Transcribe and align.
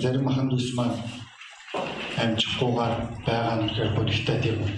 зарим 0.00 0.24
махан 0.24 0.48
дүүс 0.48 0.68
маань 0.76 0.96
амжихгүйгээр 2.22 2.94
байгаа 3.26 3.54
нь 3.56 3.66
гэхээр 3.68 3.90
бодогтой 3.96 4.38
тийм 4.42 4.56
үү. 4.62 4.72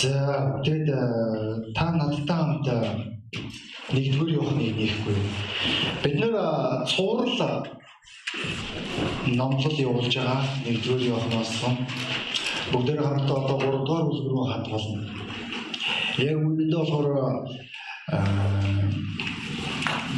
За 0.00 0.14
тэгээд 0.64 0.88
та 1.76 1.86
надтай 1.96 2.36
хамт 2.38 2.66
нэгдүгээр 3.94 4.36
явахны 4.36 4.64
нэхгүй. 4.78 5.16
Бид 6.02 6.14
нэр 6.20 6.34
цуврал 6.92 7.66
номлол 9.38 9.76
явуулж 9.86 10.14
байгаа 10.14 10.40
нэгдүгээр 10.64 11.08
явахнаас 11.12 11.52
бүгдээр 12.72 13.00
хамтдаа 13.02 13.36
одоо 13.42 13.56
3 13.58 13.86
дугаар 13.86 14.04
бүлэг 14.08 14.26
рүү 14.28 14.44
хандгална. 14.52 15.00
Яг 16.28 16.36
үүндээ 16.36 16.78
болохоор 16.78 17.08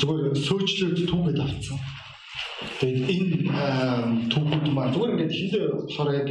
зүгээр 0.01 0.35
сөөчлөөд 0.47 0.99
түүгээд 1.11 1.41
авцсан. 1.45 1.79
Тэгээд 2.61 3.09
энэ 3.09 4.29
түүхүүд 4.29 4.67
маань 4.77 4.93
зүгээр 4.93 5.13
ингээд 5.17 5.33
хилээ 5.33 5.65
болохоор 5.81 6.11
яг 6.13 6.29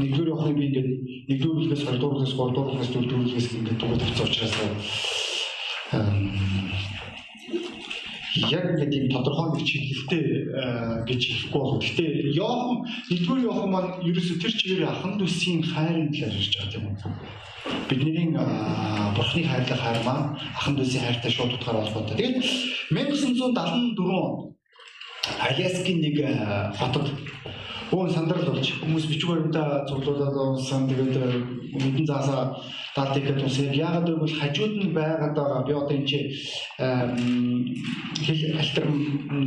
нэгдүгээр 0.00 0.32
явахны 0.32 0.56
би 0.56 0.64
ингээд 0.72 0.90
нэгдүгээр 1.28 1.56
бүлгээс 1.58 1.84
2 1.84 2.00
дугаар 2.00 2.16
бүлгээс 2.16 2.32
3 2.32 2.56
дугаар 2.56 2.68
бүлгээс 2.72 2.92
4 2.96 3.04
дугаар 3.04 3.22
бүлгээс 3.28 3.48
ингээд 3.60 3.80
түүгээд 3.80 4.04
авцсан 4.08 4.24
учраас 4.24 4.54
яг 8.48 8.64
ингээд 8.72 8.92
тийм 8.92 9.06
тодорхой 9.12 9.48
нэг 9.52 9.64
чиглэлтэй 9.68 10.24
гэж 11.08 11.20
хэлэхгүй 11.28 11.60
бол 11.60 11.76
гэхдээ 11.76 12.10
Йохан 12.32 12.76
нэгдүгээр 13.12 13.44
Йохан 13.44 13.68
маань 13.68 13.92
ерөөсө 14.08 14.34
тэр 14.40 14.52
чигээр 14.56 14.88
аханд 14.88 15.20
үсгийн 15.20 15.60
хайрын 15.60 16.08
талаар 16.08 16.36
ярьж 16.40 16.54
байгаа 16.56 16.80
үү. 16.88 16.96
Бидний 17.88 18.32
бурхны 19.12 19.42
хайрлах 19.44 19.80
хайр 19.84 20.00
маань 20.08 20.40
аханд 20.56 20.80
үсгийн 20.80 21.04
хайртай 21.04 21.32
шууд 21.32 21.52
утгаар 21.52 21.84
холбоотой. 21.84 22.16
Тэгээд 22.16 22.36
1974 22.96 24.08
онд 24.08 24.57
Аляскийн 25.48 26.00
нэг 26.00 26.16
хотод 26.78 27.06
Өө 27.88 28.10
сандрал 28.12 28.52
болж 28.52 28.68
хүмүүс 28.84 29.06
бичвэрүүдээ 29.08 29.88
цуглуулад 29.88 30.36
унсан 30.36 30.84
тэгээд 30.92 31.16
мэдэн 31.72 32.04
заасаа 32.04 32.60
даалт 32.92 33.16
ихэд 33.16 33.40
ус 33.48 33.56
яг 33.64 33.72
яагаад 33.80 34.08
гэвэл 34.12 34.36
хажууд 34.36 34.74
нь 34.76 34.92
байгаад 34.92 35.32
байгаа 35.32 35.64
би 35.64 35.72
одоо 35.72 35.96
энэ 35.96 36.04
чи 36.04 36.18
хэл 38.28 38.60
альтерм 38.60 38.92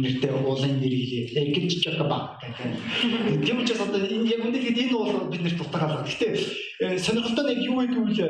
нэртэй 0.02 0.32
уулын 0.34 0.74
нэр 0.82 0.90
хэлээ. 0.90 1.54
Эгэж 1.54 1.86
жаба 1.86 2.42
гэх. 2.42 3.46
Тийм 3.46 3.62
учраас 3.62 3.86
одоо 3.86 4.02
энэ 4.02 4.34
яг 4.34 4.42
үндэ 4.42 4.58
тэгээд 4.58 4.90
энэ 4.90 4.96
уул 4.98 5.30
бид 5.30 5.42
нарт 5.46 5.62
утаагаа. 5.62 6.02
Гэтэ 6.10 6.98
сонирхолтой 6.98 7.46
нэг 7.46 7.60
юу 7.70 7.78
вэ 7.78 7.94
гэвэл 7.94 8.22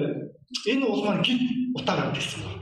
энэ 0.76 0.83
уул 0.92 1.08
маань 1.08 1.23
гид 1.23 1.39
утаагаа 1.80 2.11
гэсэн 2.11 2.44
байна 2.44 2.61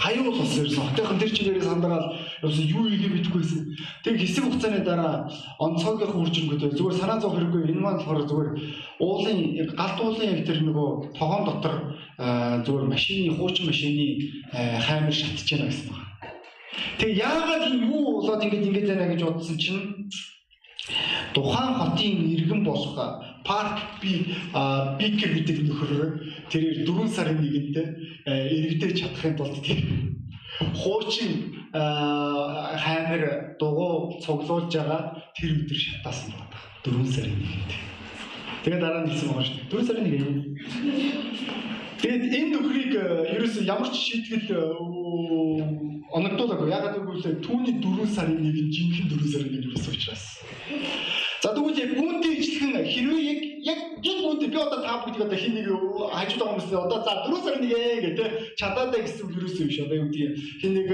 хаяг 0.00 0.24
бол 0.24 0.40
ус 0.40 0.56
ирсэн. 0.56 0.86
Хотынхан 0.86 1.18
тэр 1.18 1.30
чигээрээ 1.30 1.62
сандраад 1.62 2.04
ерөөсөө 2.40 2.66
юу 2.72 2.84
ийгээ 2.88 3.10
мэдэхгүйсэн. 3.12 3.60
Тэг 4.04 4.14
хэсэг 4.20 4.44
хугацааны 4.44 4.80
дараа 4.84 5.28
онцгойгийнх 5.60 6.16
үржингүүдээ 6.16 6.76
зүгээр 6.76 6.96
санаа 7.00 7.20
зовх 7.20 7.36
хэрэггүй 7.36 7.68
энэ 7.68 7.80
маань 7.84 8.00
болохоор 8.00 8.24
зүгээр 8.28 8.50
уулын 9.00 9.38
галт 9.76 9.98
уулын 10.00 10.32
яг 10.32 10.40
тэр 10.48 10.58
нөгөө 10.64 10.88
тогоон 11.20 11.44
дотор 11.44 11.74
зүгээр 12.64 12.86
машины 12.88 13.36
хуучин 13.36 13.66
машины 13.68 14.06
хаймар 14.52 15.12
шатж 15.12 15.48
яана 15.52 15.68
гэсэн 15.68 15.88
байна. 15.92 16.08
Тэг 16.98 17.10
яагаад 17.16 17.64
юу 17.84 18.20
болоод 18.20 18.44
ингэж 18.44 18.64
ингэж 18.68 18.86
байна 18.88 19.10
гэж 19.12 19.20
бодсон 19.24 19.56
чинь 19.60 19.84
тухайн 21.34 21.74
хотын 21.78 22.16
иргэн 22.34 22.64
болох 22.64 22.96
парк 23.44 23.78
би 24.02 24.32
бикер 24.98 25.30
гэдэг 25.36 25.58
нөхөр 25.68 25.92
тэрээр 26.50 26.84
4 26.86 27.08
сарын 27.08 27.38
нэгэнд 27.40 27.76
иргэдэж 28.26 28.92
чадахын 29.00 29.36
тулд 29.36 29.64
хуучин 30.76 31.59
хаймар 31.72 33.54
дугуй 33.58 34.18
цуглуулж 34.24 34.74
байгаа 34.74 35.22
тэр 35.36 35.50
өдөр 35.62 35.78
шатаасан 35.78 36.34
байна. 36.34 36.56
4 36.82 37.06
сарын 37.06 37.38
нэгэнд. 37.38 37.70
Тэгээд 38.64 38.80
дараа 38.82 39.02
нь 39.04 39.10
хэлсэн 39.10 39.28
байгаа 39.30 39.46
шүү 39.46 39.56
дээ. 39.56 39.70
4 39.70 39.86
сарын 39.86 40.04
нэгэнд. 40.04 40.38
Тэгээд 42.00 42.24
энэ 42.38 42.50
нөхрийг 42.56 42.92
ерөөсөн 43.36 43.64
ямар 43.70 43.88
ч 43.92 43.96
шийтгэл 44.02 44.50
оногдуулаагүй. 46.10 46.74
Ягаад 46.74 46.96
гэвэл 46.98 47.44
түүний 47.44 47.78
4 47.78 48.08
сарын 48.16 48.40
нэгэнд 48.40 48.70
жинхэнэ 48.74 49.10
4 49.14 49.30
сарын 49.30 49.50
нэг 49.54 49.62
юусэн 49.70 49.94
учраас. 49.94 50.24
За 51.40 51.54
тэгвэл 51.56 51.96
үүнтэй 51.96 52.36
ижилхэн 52.36 52.84
хэрвээ 52.84 53.22
яг 53.32 53.40
яг 53.64 53.80
яг 54.04 54.18
үүнтэй 54.28 54.48
би 54.52 54.58
одоо 54.60 54.80
та 54.84 55.00
бүгдийг 55.00 55.24
одоо 55.24 55.38
хин 55.40 55.54
нэг 55.56 55.68
хажууд 56.12 56.36
байгаа 56.36 56.52
хүмүүс 56.52 56.68
одоо 56.84 57.00
за 57.00 57.12
4 57.24 57.44
сар 57.44 57.56
нэг 57.64 57.72
ээ 57.72 57.96
гэдэг 58.04 58.28
чадаатай 58.60 59.00
гэсэн 59.00 59.24
үг 59.24 59.32
юусэн 59.40 59.66
биш 59.72 59.78
одоо 59.80 59.96
юу 59.96 60.08
гэдэг 60.12 60.36
хин 60.60 60.72
нэг 60.76 60.88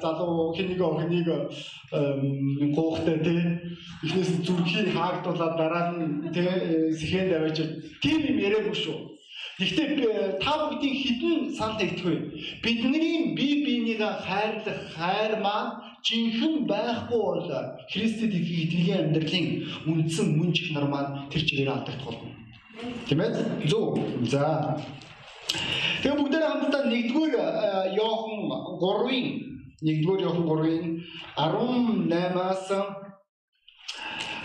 залуу 0.00 0.56
хин 0.56 0.66
нэг 0.72 0.80
хин 0.80 1.12
нэг 1.12 2.70
гоохтой 2.72 3.16
тий 3.20 3.40
эхнээс 4.08 4.30
зүрхийг 4.40 4.88
хаагдуулаад 4.96 5.54
дараа 5.60 5.84
нь 5.92 6.32
тий 6.32 6.48
сэхэнд 6.96 7.36
аваач 7.36 7.58
тийм 8.00 8.24
юм 8.24 8.38
яриаггүй 8.40 8.76
шүү 8.80 9.20
Гэхдээ 9.60 10.40
та 10.40 10.52
бүгдийн 10.56 10.96
хідэн 11.04 11.52
санал 11.52 11.76
нэгдэх 11.76 12.04
вэ? 12.08 12.16
Бидний 12.64 13.36
бие 13.36 13.60
биенийг 13.60 14.00
хайрлах 14.00 14.80
хайр 14.96 15.36
маань 15.44 15.76
жинхэнэ 16.06 16.66
байхгүй 16.66 17.20
бол 17.20 17.50
Христэд 17.92 18.32
итгэлийн 18.32 19.00
амьдралын 19.10 19.48
үндсэн 19.90 20.28
мөн 20.36 20.50
чанар 20.56 20.86
маань 20.88 21.28
тэр 21.30 21.42
чигээр 21.48 21.74
алдагдах 21.74 22.06
болно. 22.08 22.32
Тийм 23.08 23.20
ээ? 23.20 23.30
Зөв. 23.68 23.98
За. 24.32 24.76
Тэгээ 26.02 26.16
бүгдээ 26.16 26.44
хамтдаа 26.48 26.82
нэгдүгээр 26.88 27.34
Иохан 27.98 28.36
3-ын 28.80 29.28
нэгдүгээр 29.84 30.22
Иохан 30.24 30.46
3-ын 30.48 30.86
18-аас 31.36 32.68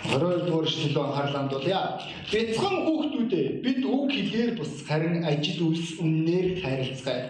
22 0.06 0.46
дугаар 0.46 0.66
эшлэлөө 0.68 1.04
анхаарлаа 1.06 1.40
хандуулъя. 1.40 1.82
Бяцхан 2.30 2.76
хүүхдүүдээ 2.86 3.46
бид 3.64 3.80
үг 3.84 4.08
хэлээр 4.12 4.50
бус 4.58 4.72
харин 4.86 5.24
ажил 5.24 5.60
үйлс 5.66 5.98
үннээр 5.98 6.48
харилцгаая. 6.62 7.26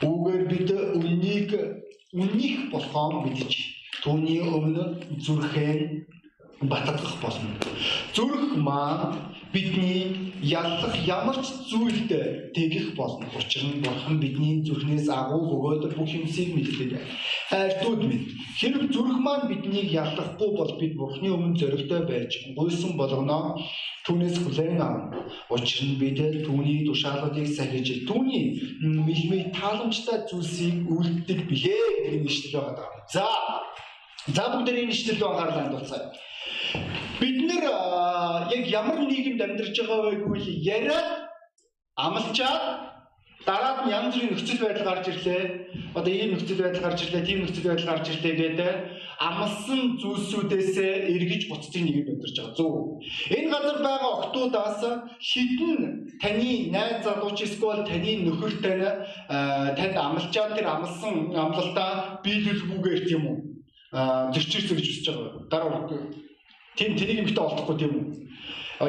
Үгээр 0.00 0.42
бид 0.48 0.68
үннийг 0.96 1.50
үннийх 2.12 2.70
болохоо 2.72 3.22
мэдэж 3.24 3.52
түүний 4.02 4.40
өмнө 4.56 4.84
зүрхэн 5.24 5.80
батгах 6.60 7.20
болно. 7.20 7.50
Зүрх 8.14 8.56
маань 8.56 9.18
бидний 9.52 10.32
яллах 10.42 10.96
ямар 11.06 11.36
ч 11.44 11.48
зүйлд 11.70 12.08
тэгэх 12.54 12.94
болно. 12.96 13.26
Учир 13.36 13.64
нь 13.64 13.82
Бурхан 13.84 14.18
бидний 14.18 14.64
зүрхнээс 14.64 15.08
агуу 15.08 15.42
бөгөөд 15.52 15.94
бүх 15.96 16.08
юмсыг 16.08 16.56
мэддэг. 16.56 16.96
Хайртууд 17.50 18.02
минь 18.08 18.32
хэрэг 18.58 18.88
зүрх 18.90 19.18
маань 19.20 19.48
биднийг 19.48 19.92
яллахгүй 19.92 20.50
бол 20.56 20.72
бид 20.80 20.96
Бурханы 20.96 21.28
өмнө 21.36 21.58
зоригтой 21.60 22.02
байж 22.08 22.32
гуйсан 22.56 22.96
болгоно. 22.96 23.60
Түүнээс 24.06 24.38
хүлээн 24.40 24.80
авна. 24.80 25.28
Учир 25.50 25.84
нь 25.84 25.98
бид 26.00 26.16
түүний 26.46 26.88
тушаалуудыг 26.88 27.46
сахиж 27.52 28.06
түүний 28.08 28.80
мэлмэл 28.80 29.52
тааламжтай 29.52 30.24
зүйлсийг 30.30 30.88
үлддэг 30.88 31.40
билээ 31.50 31.84
гэдэг 32.06 32.22
нэшлэл 32.24 32.54
байгаа. 32.64 32.88
За 33.12 33.26
За 34.34 34.50
бүгдээ 34.50 34.82
энэ 34.82 34.90
нэшлэл 34.90 35.22
рүү 35.22 35.28
анхаарлаа 35.30 35.62
хандуулцгаая. 35.62 36.10
Бид 37.20 37.38
нэр 37.48 37.64
яг 38.56 38.64
ямар 38.68 38.98
нийгэмд 39.00 39.40
амьдарч 39.40 39.76
байгаа 39.80 40.00
вэ 40.10 40.16
гэвэл 40.20 40.48
яриад 40.76 41.08
амлчаад 41.96 42.64
дараад 43.46 43.78
нь 43.86 43.92
янз 43.98 44.14
бүрийн 44.14 44.32
нөхцөл 44.34 44.60
байдал 44.62 44.86
гарч 44.90 45.06
ирлээ. 45.08 45.42
Одоо 45.94 46.12
ийм 46.12 46.30
нөхцөл 46.34 46.60
байдал 46.60 46.84
гарч 46.84 47.00
ирлээ, 47.02 47.26
тийм 47.26 47.38
нөхцөл 47.40 47.68
байдал 47.70 47.90
гарч 47.94 48.06
ирлээ 48.10 48.34
гэдэг 48.36 48.74
амлсан 49.28 49.80
зүйлсүүдээс 50.02 50.74
эргэж 51.14 51.42
буцдаг 51.48 51.82
нийгэмд 51.82 52.10
амьдарч 52.12 52.36
байгаа. 52.36 52.56
Зөв. 52.58 52.74
Энэ 53.32 53.52
газар 53.54 53.78
байгаа 53.86 54.12
октоудаас 54.24 54.82
хідэн 55.30 55.80
таны 56.20 56.50
найз 56.74 56.96
залууч 57.06 57.38
эсвэл 57.46 57.86
таны 57.88 58.12
нөхөр 58.26 58.52
тань 58.64 58.84
танд 59.78 59.96
амлчаад 60.06 60.52
тэр 60.58 60.66
амлсан 60.74 61.14
амлалтаа 61.32 62.20
биелүүлгүйгээр 62.24 63.02
тийм 63.08 63.24
үү? 63.30 63.38
зөрчилсөн 64.34 64.76
гэж 64.76 64.86
үзэж 64.90 65.06
байгаа. 65.08 65.30
Дараа 65.50 65.70
тийм 66.76 66.92
тэнийг 66.96 67.18
эмгтээ 67.24 67.44
олдохгүй 67.44 67.76
тийм 67.80 67.92
үү? 67.96 68.06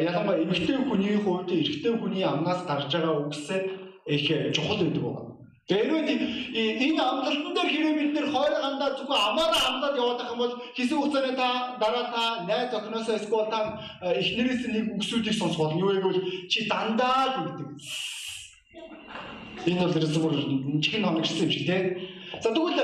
Ялангуяа 0.04 0.44
эмгтээ 0.44 0.78
хүний 0.84 1.16
хувьд 1.24 1.50
эрэгтэй 1.52 1.94
хүний 1.96 2.24
амнаас 2.28 2.62
гарч 2.68 2.92
байгаа 2.92 3.24
үгсээ 3.26 3.62
их 4.08 4.28
чухал 4.56 4.80
байдаг 4.84 5.04
байна. 5.04 5.38
Тэрүүд 5.68 6.08
энэ 6.08 7.02
амлалтан 7.04 7.52
дээр 7.52 7.70
хэрэг 7.72 7.96
бид 8.00 8.12
нэр 8.16 8.28
хойроо 8.32 8.62
гандаа 8.64 8.96
зөвхөн 8.96 9.20
амаараа 9.20 9.64
амлаад 9.68 10.00
яваад 10.00 10.20
байх 10.20 10.32
юм 10.32 10.40
бол 10.40 10.56
хэсэг 10.76 10.96
хугацааны 10.96 11.36
та 11.36 11.76
дараа 11.76 12.06
та 12.08 12.24
найз 12.48 12.72
охиноосоо 12.72 13.16
эсвэл 13.20 13.52
та 13.52 13.60
эхнэрээс 14.00 14.64
нэг 14.72 14.86
үгсүүдийг 14.96 15.36
сонсгоо. 15.36 15.76
Юу 15.76 15.92
вэ 15.92 16.00
гэвэл 16.00 16.48
чи 16.48 16.72
дандаа 16.72 17.24
л 17.28 17.52
гэдэг. 17.52 17.68
Энэ 19.68 19.84
бол 19.84 20.08
бүр 20.24 20.36
чихэн 20.80 21.04
хоногчсон 21.04 21.44
юм 21.44 21.52
шиг 21.52 21.68
тийм. 21.68 21.86
За 22.40 22.56
тэгвэл 22.56 22.80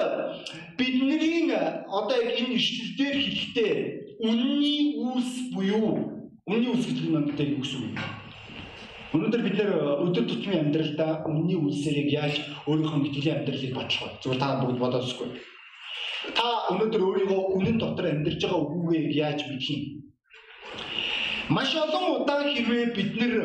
бидний 0.75 1.55
одоо 1.87 2.15
яг 2.19 2.35
энэ 2.35 2.59
ишлэлээр 2.59 3.15
хэлэхдээ 3.15 3.71
үнний 4.23 4.95
үүс 5.03 5.51
буюу 5.51 5.99
үнний 6.47 6.71
үүс 6.71 6.87
гэдэг 6.87 7.07
нь 7.11 7.17
одоо 7.19 7.45
юу 7.45 7.59
гэсэн 7.59 7.91
үг 7.91 7.99
вэ? 7.99 8.07
Өнөөдөр 9.13 9.41
бид 9.43 9.55
нэр 9.59 9.71
өдөр 10.07 10.25
тутмын 10.31 10.59
амьдралдаа 10.71 11.27
үнний 11.27 11.59
үлсэрийг 11.59 12.07
яаж 12.07 12.35
өөрийнхөө 12.63 13.03
итгэлийн 13.03 13.37
амьдралыг 13.43 13.73
батлах 13.75 14.03
вэ? 14.07 14.19
Зүгээр 14.23 14.39
та 14.39 14.47
бүгд 14.63 14.79
бодоосгүй. 14.79 15.29
Та 16.39 16.47
өнөөдөр 16.71 17.03
өөрийгөө 17.03 17.41
үнэн 17.51 17.77
дотор 17.83 18.05
амьдарч 18.07 18.39
байгаа 18.47 18.63
үгүйгээ 18.63 19.03
яаж 19.11 19.39
мэдэх 19.43 19.69
юм? 19.75 19.83
Маш 21.51 21.75
олон 21.75 22.23
удаа 22.23 22.47
хэрвээ 22.47 22.95
бид 22.95 23.11
нэр 23.19 23.35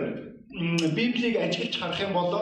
Библийг 0.95 1.37
ажиглаж 1.37 1.75
харах 1.77 2.01
юм 2.07 2.15
бол 2.15 2.35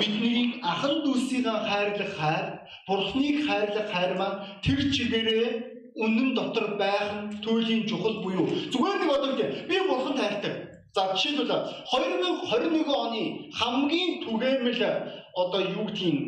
бидний 0.00 0.58
ахан 0.64 1.04
дүүсийг 1.04 1.46
хайрлах 1.46 2.12
хайр, 2.16 2.46
Бурхныг 2.88 3.46
хайрлах 3.46 3.88
хайр 3.92 4.12
маань 4.18 4.40
тэр 4.64 4.80
чигээрээ 4.90 5.73
үнэн 5.94 6.34
дотор 6.34 6.76
байх 6.76 7.30
туйлын 7.42 7.86
чухал 7.86 8.22
буюу 8.22 8.46
зүгээр 8.72 8.98
нэг 8.98 9.10
одоо 9.14 9.32
би 9.68 9.76
Бурханд 9.88 10.18
хайртай. 10.18 10.54
За 10.94 11.14
жишээлбэл 11.14 11.50
2021 11.90 12.86
оны 12.86 13.50
хамгийн 13.50 14.22
түгээмэл 14.22 14.82
одоо 15.34 15.60
юу 15.60 15.86
гэдгийг 15.86 16.18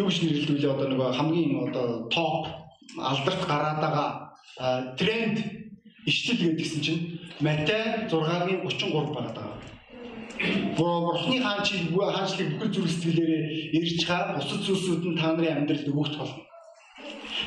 юу 0.00 0.08
гэж 0.08 0.16
нэрлэвэл 0.22 0.72
одоо 0.72 0.86
нөгөө 0.88 1.10
хамгийн 1.12 1.52
одоо 1.68 2.08
топ 2.08 2.48
алдарт 2.96 3.42
гараад 3.48 3.80
байгаа 3.84 4.10
тренд 4.96 5.36
иштэл 6.06 6.40
гэдгсэн 6.56 6.80
чинь 6.84 7.02
Матай 7.40 8.08
6-гийн 8.08 8.60
33 8.64 9.12
байгаад 9.12 9.36
байгаа. 9.36 9.58
Бурхны 10.76 11.36
хаанчлыг 11.42 11.92
хаанчлыг 11.92 12.48
бүхэл 12.56 12.74
зүрх 12.74 12.90
сэтгэлээрээ 12.92 13.44
ирж 13.76 14.00
хаа 14.06 14.36
бусад 14.36 14.60
зүйлсүүд 14.64 15.02
нь 15.04 15.18
та 15.20 15.32
нарын 15.32 15.68
амьдралд 15.68 15.88
өгөх 15.88 16.16
болно. 16.16 16.51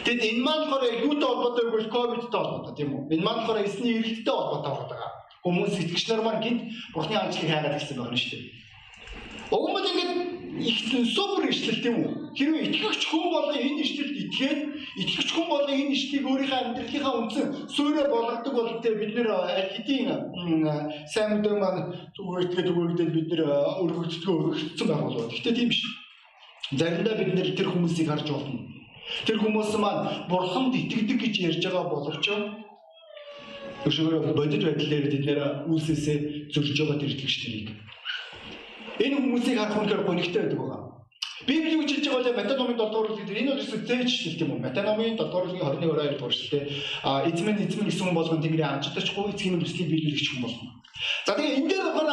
Тэгэд 0.03 0.23
энэ 0.29 0.43
маань 0.43 0.67
болохоор 0.67 0.95
юутай 1.07 1.29
холбоотой 1.29 1.65
вэ? 1.71 1.87
Ковидтай 1.87 2.41
холбоотой 2.41 2.73
тийм 2.75 2.89
үү? 2.91 3.01
Энэ 3.15 3.23
маань 3.23 3.41
болохоор 3.45 3.63
эсний 3.63 3.93
эргэлттэй 3.97 4.35
холбоотой 4.35 4.75
байгаа. 4.91 5.11
Хүмүүс 5.45 5.77
итгэгч 5.77 6.05
нар 6.09 6.21
маань 6.25 6.43
гинт 6.43 6.61
Бурхны 6.93 7.15
хаанчлыг 7.15 7.49
хайгаад 7.49 7.77
гэсэн 7.77 7.97
байна 8.01 8.17
шүү 8.17 8.31
дээ. 8.33 8.65
Уг 9.53 9.65
нь 9.69 9.89
ингээд 9.93 10.13
их 10.57 10.77
супер 11.13 11.49
ишлэл 11.49 11.83
тийм 11.85 11.95
үү? 12.01 12.09
Хэрвээ 12.33 12.63
итгэгч 12.65 13.01
хүн 13.05 13.25
болон 13.29 13.55
энэ 13.55 13.81
ишлэлд 13.85 14.15
итгээд 14.25 14.59
итгэгч 15.05 15.29
хүн 15.35 15.47
болон 15.53 15.69
энэ 15.69 15.93
ишлэлийг 15.93 16.25
өөрийнхөө 16.25 16.59
амьдралынхаа 16.65 17.13
үндсэн 17.19 17.47
суурь 17.69 18.09
болгодог 18.09 18.53
бол 18.57 18.71
тэ 18.81 18.97
бид 18.97 19.13
нэр 19.13 19.29
хэдийн 19.75 20.09
сайн 21.05 21.29
мэдээ 21.37 21.55
маань 21.61 21.93
зүгээртгээ 22.15 22.65
зүгээрдээ 22.65 23.09
бид 23.13 23.27
нэр 23.29 23.41
өргөгдөлгөө 23.85 24.35
өргөгдсөн 24.41 24.87
байх 24.89 25.01
болов. 25.05 25.29
Гэтэ 25.29 25.51
тийм 25.53 25.69
биш. 25.69 25.81
Заримдаа 26.73 27.15
бид 27.21 27.31
нэр 27.37 27.49
тэр 27.53 27.69
хүмүүсийг 27.69 28.09
харж 28.09 28.27
болно. 28.33 28.65
Тэр 29.25 29.37
хүмүүс 29.41 29.71
маань 29.77 30.29
бурханд 30.29 30.73
итгэдэг 30.73 31.17
гэж 31.21 31.35
ярьж 31.49 31.63
байгаа 31.65 31.85
боловч 31.93 32.25
өшөөрөө 33.85 34.33
бодит 34.33 34.63
байдлаар 34.65 35.05
бид 35.05 35.25
нэр 35.25 35.39
үйлсээсээ 35.69 36.17
зөрж 36.53 36.77
байгаа 36.79 36.97
тэр 36.97 37.13
итгэгч 37.13 37.35
нарыг 37.45 37.69
Энэ 38.95 39.15
хүмүүсийг 39.19 39.59
харах 39.59 39.77
үнээр 39.77 40.07
гонигтай 40.07 40.41
байдаг 40.41 40.59
байгаа. 40.59 40.81
Библи 41.45 41.75
үжилж 41.75 42.05
байгаа 42.07 42.23
бол 42.23 42.39
Матай 42.39 42.55
номын 42.57 42.77
7 42.79 42.79
дугаар 42.79 43.07
бүлэг 43.11 43.37
энэ 43.37 43.51
бол 43.51 43.61
зөв 43.61 43.81
зээч 43.83 44.11
тийм 44.39 44.49
үү? 44.55 44.63
Матай 44.63 44.83
номын 44.87 45.13
7 45.13 45.19
дугаар 45.19 45.45
бүлгийн 45.45 45.67
21 45.67 45.83
22 45.83 46.15
дугаар 46.15 46.33
шүү 46.33 46.49
дээ. 46.55 46.63
А 47.03 47.09
эзэмэн 47.27 47.61
эзэмэн 47.67 47.87
гэсэн 47.91 48.15
болгон 48.15 48.41
тэнгэрийн 48.41 48.73
амжилтчгүй 48.79 49.25
эцгийн 49.35 49.59
бүслийн 49.59 49.89
биелүүлэгч 49.91 50.27
болгоно. 50.39 50.71
За 51.27 51.31
тэгээ 51.35 51.55
энэ 51.59 51.69
дээр 51.69 51.83
болохоор 51.91 52.11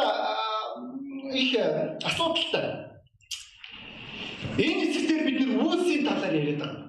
их 1.31 1.51
асуудалтай. 2.03 2.92
Энэ 4.57 4.81
хэсэг 4.85 5.03
дээр 5.09 5.23
бид 5.27 5.37
нэр 5.39 5.51
үүсийн 5.63 6.03
талаар 6.07 6.35
яриад 6.35 6.59
байгаа. 6.61 6.83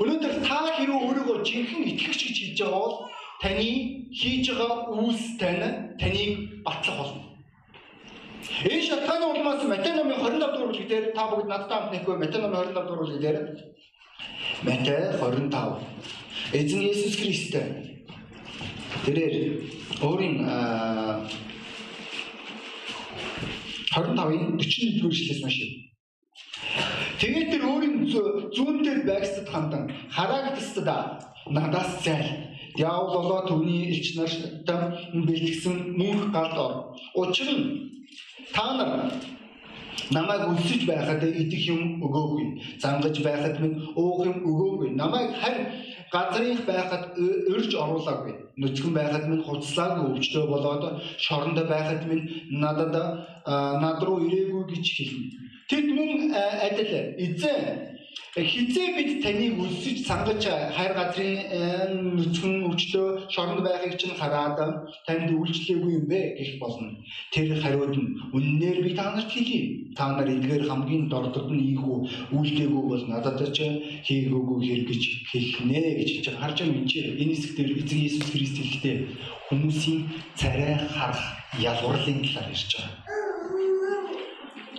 Өнөөдөр 0.00 0.34
та 0.46 0.58
хэрэг 0.76 0.94
өөрийгөө 0.94 1.36
жинхэнэ 1.46 1.86
итгэгч 1.92 2.20
гэж 2.24 2.36
хэлж 2.38 2.58
байгаа 2.62 2.80
бол 2.82 2.96
таны 3.42 3.70
хийж 4.14 4.46
байгаа 4.50 4.72
үүс 4.94 5.22
тань 5.40 5.64
таныг 6.00 6.32
батлах 6.64 6.96
болно. 6.98 7.22
Энэ 8.64 8.86
шалтгааны 8.88 9.26
улмаас 9.26 9.62
Матай 9.64 9.92
номын 9.96 10.18
25 10.20 10.38
дугаар 10.38 10.68
бүлэг 10.68 10.88
дээр 10.88 11.06
та 11.16 11.22
бүгд 11.30 11.48
надтай 11.48 11.76
хамт 11.78 11.92
нэхгүй 11.92 12.16
Матай 12.18 12.40
номын 12.40 12.60
25 12.60 12.74
дугаар 12.74 13.00
бүлэг 13.02 13.20
дээр 13.24 13.38
Матай 14.66 15.00
25 15.18 15.94
Эзэн 16.52 16.80
Есүс 16.84 17.16
Христос 17.18 17.68
тэрээр 19.04 19.36
өөрийн 20.04 20.36
25-ын 23.94 24.58
41 24.60 25.00
дугаар 25.00 25.14
ишлээс 25.14 25.40
маш 25.42 25.56
юм. 25.64 25.93
Тэгээд 27.20 27.48
тэр 27.52 27.64
өөрийн 27.70 27.96
зүүн 28.54 28.82
дээр 28.82 29.00
байгстад 29.06 29.48
хандан 29.48 29.84
харагдстад 30.10 30.88
надаас 31.50 32.02
зайл. 32.04 32.30
Диавол 32.76 33.14
болоо 33.14 33.40
төвний 33.46 33.94
элч 33.94 34.16
нартай 34.18 34.98
бэлтгэсэн 35.14 35.94
мөнх 35.94 36.32
галд 36.34 36.58
ор. 36.58 36.72
Учир 37.14 37.50
нь 37.54 37.94
Та 38.54 38.72
нар 38.78 39.12
намайг 40.10 40.42
үлсэж 40.52 40.86
байхад 40.86 41.22
идэх 41.24 41.62
юм 41.74 42.02
өгөөгүй. 42.06 42.78
Зангаж 42.82 43.16
байхад 43.24 43.60
минь 43.62 43.76
уух 43.96 44.26
юм 44.26 44.38
өгөөгүй. 44.50 44.90
Намайг 44.94 45.34
харь 45.42 45.60
газрынх 46.12 46.62
байхад 46.66 47.18
өрж 47.52 47.72
оруулаагүй. 47.74 48.34
Нүцгэн 48.60 48.94
байхад 48.94 49.24
минь 49.28 49.42
хуцлаагүй 49.42 50.06
өвчтөө 50.12 50.44
болоод 50.52 50.84
шоронд 51.18 51.58
байхад 51.66 52.06
минь 52.10 52.24
надад 52.62 52.94
над 53.84 53.98
руу 54.06 54.18
ирээгүй 54.26 54.64
гэж 54.70 54.86
хэлнэ. 54.96 55.43
Тэд 55.68 55.86
мөн 55.96 56.34
адил 56.66 56.92
эзэн 57.24 57.94
хизээ 58.34 58.88
бид 58.98 59.22
таныг 59.22 59.54
үлсэж 59.62 59.98
сангаж 60.10 60.42
хайр 60.76 60.92
газрын 60.98 62.18
нүцгэн 62.18 62.66
өвчтөө 62.66 63.30
шоронд 63.30 63.62
байхыг 63.62 63.94
чинь 63.94 64.18
хараад 64.18 64.58
танд 65.06 65.30
үйлчлээгүй 65.30 65.92
юм 65.98 66.06
бэ 66.10 66.20
гэх 66.38 66.58
болно. 66.58 66.98
Тэр 67.30 67.54
хариуд 67.62 67.94
нь 67.94 68.10
үннээр 68.34 68.78
би 68.82 68.90
та 68.98 69.14
нарт 69.14 69.30
хэлье. 69.30 69.94
Та 69.94 70.18
нар 70.18 70.26
эдгээр 70.26 70.66
хамгийн 70.66 71.06
дордод 71.06 71.48
нь 71.54 71.62
ийхүү 71.70 71.96
үйлдээгүй 72.34 72.84
бол 72.90 73.04
надад 73.06 73.38
ч 73.54 73.58
хийгээгүй 74.06 74.58
хэрэг 74.66 74.86
гэж 74.90 75.02
хэлнэ 75.30 75.78
гэж 75.98 76.08
хэлж 76.10 76.26
байгаа. 76.26 76.42
Харж 76.42 76.56
байгаа 76.58 76.74
юм 76.74 76.86
чи 76.90 76.98
энэ 77.22 77.34
хэсэг 77.38 77.52
дээр 77.54 77.70
эзэн 77.78 78.00
Иесус 78.02 78.28
Христ 78.34 78.56
хэлэхдээ 78.58 78.96
хүмүүсийн 79.46 80.00
царай 80.34 80.74
харах 80.90 81.22
ялварлын 81.54 82.18
талаар 82.26 82.50
ярьж 82.50 82.72
байгаа. 82.74 83.03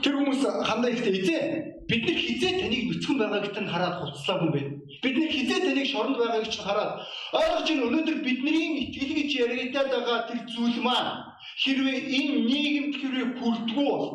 Тэр 0.06 0.22
хүмүүс 0.22 0.42
хандаа 0.70 0.94
ихтэй 0.94 1.18
эзэн 1.18 1.76
Бид 1.88 2.02
нар 2.02 2.18
хизээ 2.18 2.54
таныг 2.66 2.82
нүцгэн 2.90 3.18
байгааг 3.22 3.54
тань 3.54 3.70
хараад 3.70 3.96
хувцлаагүй 4.02 4.50
бэ. 4.58 4.62
Бид 5.06 5.16
нар 5.22 5.30
хизээ 5.30 5.60
таныг 5.62 5.86
шоронд 5.86 6.18
байгааг 6.18 6.50
чинь 6.50 6.66
хараад 6.66 6.92
ойлгож 7.30 7.68
байна 7.70 7.86
өнөөдөр 7.86 8.18
бидний 8.26 8.90
итгэл 8.90 9.14
гэж 9.14 9.30
яригадаад 9.46 9.90
байгаа 9.94 10.20
тэр 10.26 10.40
зүйл 10.50 10.82
маань 10.82 11.30
хэрвээ 11.62 11.98
энэ 12.18 12.34
нийгэмд 12.50 12.96
хэрвээ 12.98 13.28
хүрдгүү 13.38 13.86
бол 13.86 14.06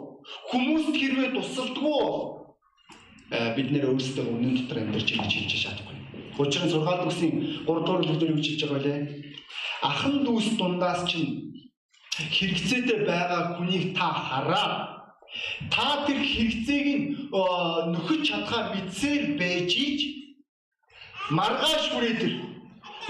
хүмүүст 0.50 0.94
хэрвээ 0.98 1.28
тусалдгүү 1.30 1.94
бол 1.94 2.18
бид 3.54 3.68
нэр 3.70 3.86
өөрсдөө 3.94 4.26
үнэн 4.26 4.54
дотор 4.58 4.78
амьдарч 4.82 5.08
ингэж 5.14 5.32
хэлж 5.38 5.54
чадахгүй. 5.62 5.96
Учир 6.42 6.62
нь 6.66 6.72
сургаалт 6.74 7.06
үсгийн 7.06 7.62
3 7.70 7.86
дугаар 7.86 8.02
бүлгээр 8.02 8.34
юу 8.34 8.42
хэлж 8.42 8.62
байгаа 8.66 8.82
вэ? 8.82 8.98
Ахан 9.86 10.26
дүүс 10.26 10.58
дундаас 10.58 11.06
чинь 11.06 11.54
хэрэгцээтэй 12.18 13.06
байгаа 13.06 13.54
хүнийг 13.54 13.94
та 13.94 14.10
хараад 14.10 14.89
Та 15.70 16.04
тэр 16.06 16.18
хэрэгцээг 16.18 16.86
нь 16.90 17.04
нөхөж 17.94 18.20
чадхаар 18.26 18.74
мэдсээр 18.74 19.38
байж 19.38 19.70
ич 19.70 20.00
маргааш 21.30 21.84
хүрээдэр 21.94 22.34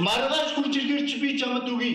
маргааш 0.04 0.48
хурж 0.54 0.74
иргээр 0.76 1.04
чи 1.08 1.16
би 1.20 1.38
чамд 1.40 1.68
үгүй. 1.68 1.92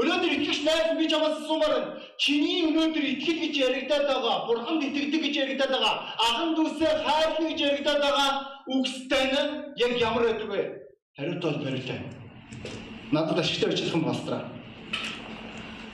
Өнөөдөр 0.00 0.32
итгэж 0.38 0.58
найз 0.64 0.88
би 0.96 1.04
чамаас 1.10 1.42
асуумаар 1.42 2.00
чиний 2.16 2.64
өнөөдөр 2.70 3.04
итгэл 3.04 3.40
гэж 3.44 3.54
яригадаад 3.66 4.06
байгаа, 4.08 4.36
бурханд 4.48 4.82
итгэдэг 4.86 5.20
гэж 5.26 5.34
яригадаад 5.44 5.72
байгаа, 5.74 5.94
ахан 6.26 6.50
дүүсээ 6.56 6.92
хайрлах 7.04 7.44
гэж 7.50 7.60
яригадаад 7.68 8.00
байгаа 8.00 8.30
үгстэй 8.74 9.24
нь 9.28 9.36
яг 9.76 9.92
ямар 10.00 10.24
байдаг 10.24 10.48
вэ? 10.48 10.62
Хариут 11.18 11.42
бол 11.42 11.58
барилтай. 11.60 11.98
Надад 13.12 13.38
ашигтай 13.38 13.70
бичлэх 13.70 13.94
юм 13.94 14.08
болстраа. 14.08 14.48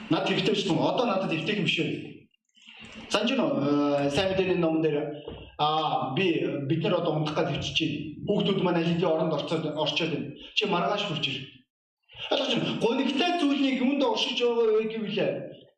Над 0.09 0.27
хэрэгтэй 0.29 0.55
бичлэх. 0.55 0.79
Одоо 0.79 1.05
надад 1.05 1.33
эвтэх 1.35 1.57
юм 1.59 1.67
биш 1.67 1.77
үү? 1.83 2.20
Санжин 3.09 3.39
э, 3.39 4.09
сайн 4.09 4.29
мэдээний 4.31 4.55
номон 4.55 4.81
дээр 4.81 4.97
аа 5.57 6.13
би 6.15 6.43
бид 6.67 6.83
нар 6.83 6.95
одоо 6.99 7.15
унтах 7.15 7.35
гэж 7.35 7.63
хичиж 7.63 7.79
байна. 7.79 8.27
Хүүхдүүд 8.27 8.63
маань 8.63 8.83
хэдийн 8.83 9.11
оронд 9.11 9.33
орцоод 9.33 9.65
орчоод 9.75 10.11
байна. 10.11 10.31
Чи 10.55 10.65
маргааш 10.65 11.03
хурж 11.05 11.27
ир. 11.27 11.37
Ойлгож 12.31 12.53
байна. 12.55 12.79
Гонигтай 12.81 13.31
зүйлийг 13.39 13.81
юунд 13.81 14.03
оршиж 14.03 14.39
байгаа 14.41 14.65
вэ 14.79 14.83
гэвэл 14.91 15.19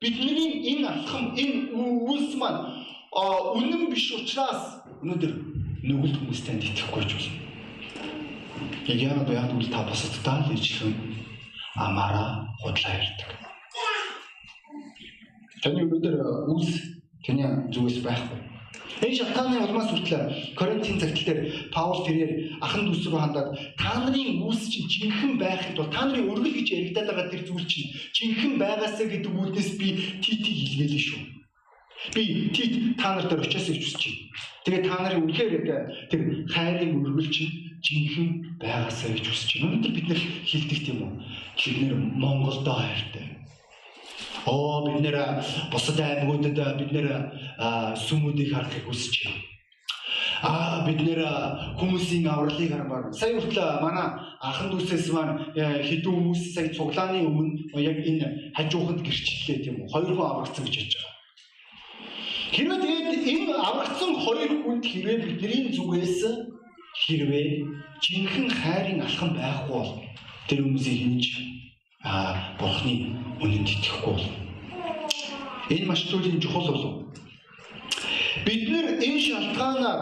бидний 0.01 0.51
энэ 0.71 0.87
алхам 0.87 1.35
энэ 1.35 1.73
үйлс 1.73 2.35
маань 2.35 2.59
үнэн 3.13 3.89
биш 3.93 4.11
учраас 4.13 4.81
өнөөдөр 5.01 5.31
нүгэлт 5.83 6.17
хүмүүс 6.17 6.41
танд 6.45 6.63
итгэхгүй 6.63 7.03
ч 7.05 7.11
болно. 7.13 7.39
Яг 8.87 8.99
яагаад 8.99 9.29
яагаад 9.29 9.53
гэвэл 9.53 9.73
та 9.73 9.83
босдтаа 9.85 10.37
л 10.47 10.53
ижлэн 10.53 10.93
амаараа 11.75 12.47
худлаа 12.61 12.93
ярьдаг. 12.99 13.29
Таны 15.63 15.87
өнөөдөр 15.87 16.15
үйлс 16.51 17.02
Тэний 17.23 17.47
зүгээс 17.71 17.99
байхгүй. 18.03 18.39
Энэ 19.03 19.15
шалтгааны 19.19 19.57
улмаас 19.65 19.89
хүртэл 19.89 20.55
Коринтын 20.59 20.99
цагтл 21.01 21.25
дээр 21.27 21.39
Паул 21.73 22.05
тэрээр 22.05 22.61
ахан 22.65 22.83
дүүс 22.87 23.03
рүү 23.09 23.19
хандаад 23.19 23.49
та 23.79 23.99
нарын 23.99 24.43
үүс 24.43 24.61
чинь 24.71 24.91
жинхэнэ 24.91 25.39
байхад 25.39 25.75
бол 25.77 25.91
та 25.91 26.01
нарын 26.07 26.29
өргөл 26.29 26.55
гэж 26.55 26.67
яригадаад 26.71 27.09
байгаа 27.09 27.31
тэр 27.31 27.43
зүйл 27.47 27.67
чинь 27.67 27.91
жинхэнэ 28.15 28.61
байгаасаа 28.63 29.07
гэдэг 29.09 29.31
үгнээс 29.33 29.71
би 29.79 29.87
титийг 30.23 30.57
хэлвэлээ 30.67 31.03
шүү. 31.07 31.21
Би 32.15 32.23
тит 32.55 32.73
та 32.99 33.15
нар 33.15 33.27
дээр 33.27 33.43
очиас 33.43 33.67
гэж 33.71 33.79
хүсэж 33.81 34.03
байна. 34.03 34.23
Тэгээ 34.63 34.83
та 34.87 34.95
нарын 34.99 35.23
үнэхээр 35.23 35.53
тэр 36.11 36.21
хайрын 36.53 36.99
өргөл 37.03 37.29
чинь 37.31 37.51
жинхэнэ 37.83 38.59
байгаасаа 38.59 39.09
гэж 39.15 39.25
хүсэж 39.27 39.49
байна. 39.59 39.67
Өнөөдөр 39.79 39.93
бид 39.95 40.07
нэр 40.11 40.21
хилдэг 40.47 40.79
тийм 40.83 40.99
үү? 41.03 41.11
Бид 41.59 41.77
нэр 41.83 41.93
Монголдоо 42.19 42.77
хайртай. 42.79 43.42
Оо 44.45 44.83
бид 44.85 45.01
нэр 45.01 45.17
бусад 45.71 45.99
аймагуудад 45.99 46.77
бид 46.79 46.91
нэр 46.91 47.07
сүмүүдийг 47.95 48.51
харахыг 48.53 48.85
хүсэж 48.87 49.15
байна. 49.23 49.41
Аа 50.43 50.83
бид 50.85 50.99
нэр 50.99 51.23
хүмүүсийн 51.79 52.27
авралыг 52.27 52.71
хармаар. 52.71 53.13
Сая 53.15 53.39
хүртэл 53.39 53.79
манай 53.79 54.07
ахын 54.43 54.67
дүүсээс 54.75 55.07
маань 55.15 55.39
э, 55.55 55.87
хэдэн 55.87 56.11
хүмүүс 56.11 56.41
сая 56.51 56.67
цуглааны 56.75 57.23
өмнө 57.23 57.79
яг 57.79 58.03
энэ 58.03 58.51
хажууханд 58.51 58.99
гэрчлэлээ 59.07 59.63
тийм 59.63 59.75
үү? 59.79 59.87
Хоёр 59.87 60.11
хүн 60.11 60.27
аврагдсан 60.27 60.67
гэж 60.67 60.75
хэлж 60.75 60.93
байгаа. 60.99 61.13
Хэрвээ 62.51 62.79
тэгээд 62.83 63.23
энэ 63.31 63.53
аврагдсан 63.55 64.11
хоёр 64.19 64.51
хүнд 64.67 64.83
хэрвээ 64.83 65.17
бидний 65.23 65.71
зүгээс 65.71 66.19
хэрвээ 67.07 67.47
жинхэнэ 68.03 68.51
хайрын 68.51 68.99
алхам 68.99 69.31
байхгүй 69.39 69.71
бол 69.71 69.91
тэр 70.51 70.59
хүмүүсийг 70.67 70.99
хинж 70.99 71.23
а 72.03 72.35
бурхны 72.59 73.15
үнэнд 73.39 73.67
итгэхгүй 73.67 74.13
бол 74.13 74.27
энэ 75.71 75.87
маш 75.87 76.03
туйлын 76.11 76.41
чухал 76.43 76.67
болов. 76.67 76.93
Бид 78.45 78.67
нэр 78.69 78.99
энэ 78.99 79.19
шалтгаанаар 79.23 80.01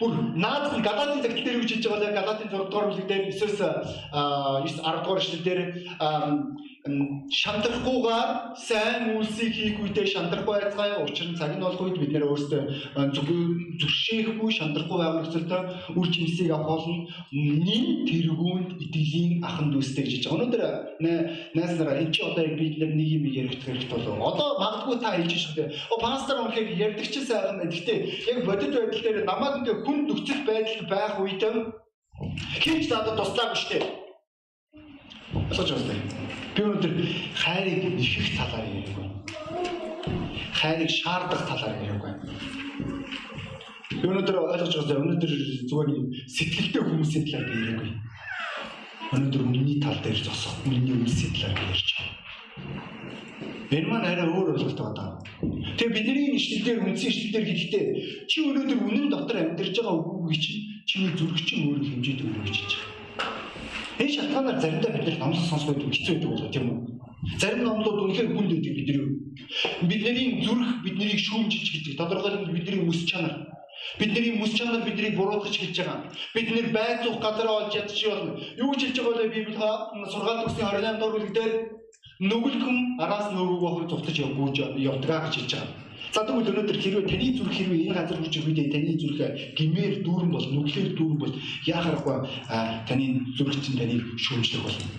бүр 0.00 0.12
наад 0.36 0.76
нь 0.76 0.84
Галатын 0.84 1.22
загтал 1.22 1.44
дээр 1.44 1.60
үжиж 1.64 1.84
байгаа 1.88 2.12
Галатын 2.12 2.48
6 2.48 2.68
дугаар 2.68 2.88
бүлэг 2.88 3.08
дээр 3.08 3.24
9-с 3.32 3.60
9 3.60 4.80
10 4.80 5.04
дугаар 5.04 5.20
эшлэл 5.20 5.44
дээр 5.44 5.60
шантрахгүйгээр 6.80 8.56
сайн 8.56 9.12
үйлсийг 9.20 9.52
хийх 9.52 9.76
үедээ 9.84 10.06
шантрахгүй 10.08 10.54
байцгаая. 10.64 11.04
Учир 11.04 11.28
нь 11.28 11.36
цаг 11.36 11.52
нь 11.52 11.60
болох 11.60 11.76
үед 11.84 12.00
бид 12.00 12.12
нэр 12.16 12.24
өөрсдөө 12.24 12.62
зүршээхгүй 13.76 14.48
шантрахгүй 14.48 14.96
байх 14.96 15.14
нөхцөлдөө 15.20 15.60
үр 16.00 16.08
жимсийг 16.08 16.50
авах 16.56 16.80
болно. 16.80 17.04
Нин 17.36 18.08
тэргүүнд 18.08 18.80
итгэлийн 18.80 19.44
ахан 19.44 19.68
дүүстэй 19.76 20.08
гэж 20.08 20.24
байгаа. 20.24 20.40
Өнөөдөр 20.40 20.62
найз 21.52 21.72
нараа 21.76 22.00
энэ 22.00 22.12
чи 22.16 22.20
одоо 22.24 22.42
яг 22.48 22.56
бид 22.56 22.76
нар 22.80 22.92
нэг 22.96 23.08
юм 23.12 23.24
ярих 23.28 23.60
хэрэгтэй 23.60 23.90
болов. 23.92 24.16
Одоо 24.16 24.48
магадгүй 24.56 24.96
та 25.04 25.12
хэлж 25.20 25.32
шүү 25.36 25.54
дээ. 25.60 25.68
О 25.92 25.96
пастор 26.00 26.36
үнэхээр 26.48 26.80
ярьдаг 26.80 27.06
ч 27.12 27.20
сайхан 27.28 27.60
байна. 27.60 27.68
Гэхдээ 27.68 27.98
яг 28.32 28.38
бодит 28.48 28.72
байдал 28.72 29.04
дээр 29.04 29.18
намайг 29.28 29.54
ингээ 29.60 29.76
хүн 29.84 29.98
нөхцөл 30.08 30.42
байдал 30.48 30.82
байх 30.88 31.14
үед 31.20 31.42
хинч 32.64 32.88
надад 32.88 33.20
туслаагүй 33.20 33.58
шүү 33.60 33.68
дээ. 33.68 33.84
Асууж 35.52 35.76
байна. 35.76 36.19
Би 36.60 36.66
өнөөдөр 36.68 36.92
хайрыг 37.40 37.84
нэхэх 37.96 38.36
талаар 38.36 38.68
ярих 38.68 38.92
байна. 38.92 39.16
Хайрыг 40.52 40.90
шаардах 40.92 41.48
талаар 41.48 41.80
ярих 41.80 42.02
байна. 42.04 42.20
Өнөөдөр 44.04 44.36
ойлгож 44.44 44.74
байгаа 44.76 45.00
өнөөдөр 45.00 45.32
зүгээр 45.72 45.90
сэтгэлтэй 46.36 46.82
хүмүүсийн 46.84 47.24
талаар 47.32 47.48
би 47.48 47.56
яриаг 47.64 47.80
байна. 47.80 47.96
Өнөөдөр 49.16 49.44
миний 49.48 49.80
тал 49.80 49.96
дээр 50.04 50.20
зогсох 50.20 50.60
миний 50.68 50.92
үнсийн 51.00 51.32
талаар 51.32 51.64
ярьж 51.72 51.88
байгаа. 51.96 52.12
Энэ 53.72 53.88
маань 53.88 54.08
арай 54.12 54.28
өөр 54.28 54.52
ойлголт 54.52 54.80
байгаа. 54.84 55.08
Тэгээ 55.80 55.96
бидний 55.96 56.36
ишлэлээр 56.36 56.84
үнсэн 56.84 57.08
ишлэлээр 57.08 57.46
гэхдээ 57.48 57.84
чи 58.28 58.36
өнөөдөр 58.44 58.78
үнэн 58.84 59.08
дотор 59.08 59.36
амьдарч 59.48 59.80
байгаа 59.80 59.96
үгүй 59.96 60.36
чи 60.36 60.52
чиний 60.84 61.16
зүрхчин 61.16 61.72
өөр 61.72 61.88
хэмжээд 61.88 62.20
өгөх 62.20 62.44
гэж 62.44 62.56
хэлж 62.60 62.72
байгаа. 62.76 62.99
Энэ 64.00 64.12
шалтгаанаар 64.16 64.60
заримдаа 64.60 64.92
бид 64.92 65.04
нар 65.06 65.18
номлол 65.20 65.48
сонсох 65.50 65.76
үед 65.76 65.92
хэцүү 65.92 66.14
байдаг 66.16 66.30
болоо 66.32 66.50
тийм 66.52 66.66
үү? 66.72 66.78
Зарим 67.40 67.62
номлууд 67.64 67.98
үнэхээр 68.00 68.32
хүнд 68.32 68.50
байдаг 68.52 68.74
бидний. 68.78 69.08
Бидний 69.90 70.28
зүрх 70.44 70.70
биднийг 70.84 71.20
шүүмжилж 71.20 71.68
гэдэг. 71.72 71.98
Тодорхойлбол 72.00 72.54
бидний 72.56 72.80
үс 72.88 73.04
чанар. 73.04 73.34
Бидний 73.98 74.40
мүс 74.40 74.52
чанар 74.56 74.82
биднийг 74.88 75.16
буруутгаж 75.16 75.52
хэлж 75.52 75.76
байгаа. 75.76 76.08
Бид 76.34 76.48
нэр 76.48 76.68
байцух 76.72 77.20
газараа 77.20 77.56
олж 77.60 77.72
ядчих 77.76 78.08
болно. 78.08 78.32
Юу 78.56 78.72
хэлж 78.72 78.96
байгаа 78.96 79.20
вэ? 79.20 79.34
Библи 79.36 79.54
сургаалт 80.12 80.46
өгсөн 80.48 80.64
28 80.64 80.96
дугаар 81.00 81.14
бүлэг 81.14 81.32
дээр 81.36 81.52
нүгэлхэн 82.20 82.78
араас 83.04 83.26
нөгөөгөө 83.32 83.70
хөр 83.72 83.86
зугтаж 83.90 84.16
явгүйж 84.24 84.56
явдгаа 84.88 85.20
гэж 85.24 85.34
хэлж 85.36 85.52
байгаа. 85.56 85.79
За 86.10 86.26
тэгвэл 86.26 86.50
өнөөдөр 86.50 86.78
хэрвээ 86.82 87.06
таны 87.06 87.28
зүрх 87.38 87.54
хэрвээ 87.54 87.86
энэ 87.86 87.94
газар 87.94 88.18
хүрч 88.18 88.34
ирэхдээ 88.42 88.68
таны 88.74 88.92
зүрх 88.98 89.20
гимээр 89.54 89.94
дүүрэн 90.02 90.30
бол 90.34 90.46
нүглээр 90.50 90.90
дүүрэн 90.98 91.18
бол 91.22 91.34
яахааргүй 91.70 92.18
таны 92.90 93.06
зүрх 93.38 93.54
чинь 93.62 93.78
таныг 93.78 94.02
шүүмжлэх 94.18 94.62
болно. 94.66 94.90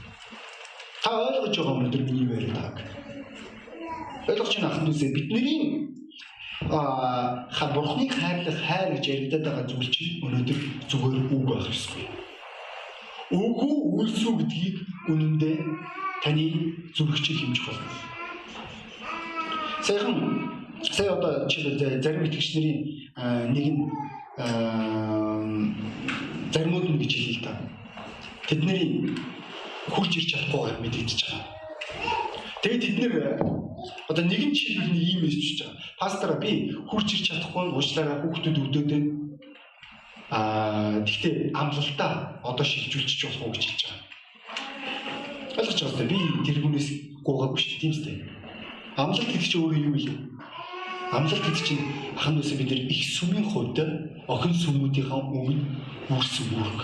Та 1.03 1.12
ойлгож 1.12 1.56
байгаа 1.60 1.75
өнөөдөр 1.84 2.03
миний 2.08 2.27
яриаг. 2.32 2.80
Ойлгож 4.24 4.56
байна 4.56 4.70
ахын 4.72 4.88
дүүсээ 4.88 5.12
бидний 5.12 5.60
а 6.72 6.80
ха 7.51 7.65
бурхны 7.75 8.08
хайрлах 8.08 8.60
хайр 8.63 8.96
гэж 8.96 9.06
яригадаад 9.12 9.44
байгаа 9.44 9.68
зүйл 9.68 9.91
чинь 9.91 10.24
өнөөдөр 10.24 10.60
зүгээр 10.88 11.27
үг 11.27 11.44
байх 11.44 11.68
ёсгүй. 11.68 12.06
Үгүй 13.36 13.74
үйлсүү 14.00 14.34
гэдгийг 14.39 14.75
үнэндээ 15.12 15.58
таны 16.24 16.46
зүрхчил 16.96 17.36
хэмжих 17.36 17.68
болно. 17.68 17.91
Сайхан 19.84 20.61
сая 20.90 21.14
одоо 21.14 21.48
жишээлбэл 21.50 22.02
зарим 22.02 22.26
итгэгч 22.26 22.48
нарын 22.56 22.80
нэг 23.54 23.66
нь 23.70 23.80
заримуд 26.54 26.86
нь 26.90 27.00
гэж 27.02 27.12
хэлээ 27.14 27.36
л 27.38 27.46
та. 27.46 27.54
Тэдний 28.48 29.16
хурж 29.90 30.12
ирч 30.18 30.30
чадахгүй 30.34 30.72
мэдэгдэж 30.82 31.20
байгаа. 31.22 31.46
Тэгээд 32.62 32.82
тэд 32.82 32.98
нэр 33.00 33.14
одоо 34.10 34.24
нэгэн 34.26 34.54
жишээлбэл 34.54 34.94
нэг 34.94 35.08
юм 35.16 35.22
хэлж 35.26 35.60
байгаа. 35.62 35.78
Пастор 36.00 36.32
би 36.40 36.74
хурж 36.90 37.08
ирч 37.14 37.26
чадахгүй 37.30 37.66
уучлаарай 37.72 38.18
хүүхдүүд 38.22 38.58
өдөөдөө 38.66 39.02
аа 40.32 41.04
тэгтээ 41.04 41.52
амлалтаа 41.52 42.40
одоо 42.44 42.66
шилжүүлчих 42.66 43.30
болох 43.30 43.44
уу 43.44 43.54
гэж 43.54 43.64
хэлж 43.68 43.82
байгаа. 43.86 44.10
Ойлгож 45.60 45.80
байгаа 45.84 46.08
би 46.08 46.18
тэр 46.46 46.58
хүнээс 46.64 46.88
гуугаагүй 47.26 47.60
шүү 47.60 47.70
дээ 47.72 47.82
тийм 47.82 47.92
үстэй. 47.92 48.16
Амлалт 48.96 49.28
гэдэг 49.28 49.44
чинь 49.44 49.62
өөрөө 49.62 49.82
юу 49.88 49.96
вэ? 49.96 50.04
Амлалт 51.12 51.44
гэдэг 51.44 51.63
чинь 51.68 51.84
ахын 52.15 52.39
дүүсээ 52.39 52.58
бид 52.63 52.72
нар 52.72 52.82
их 52.88 53.03
сүмийн 53.03 53.48
хувьд 53.51 53.77
охин 54.32 54.56
сүмүүдийнхаа 54.56 55.20
өмнө 55.27 55.60
үүссэн 56.08 56.48
үүрэг. 56.56 56.82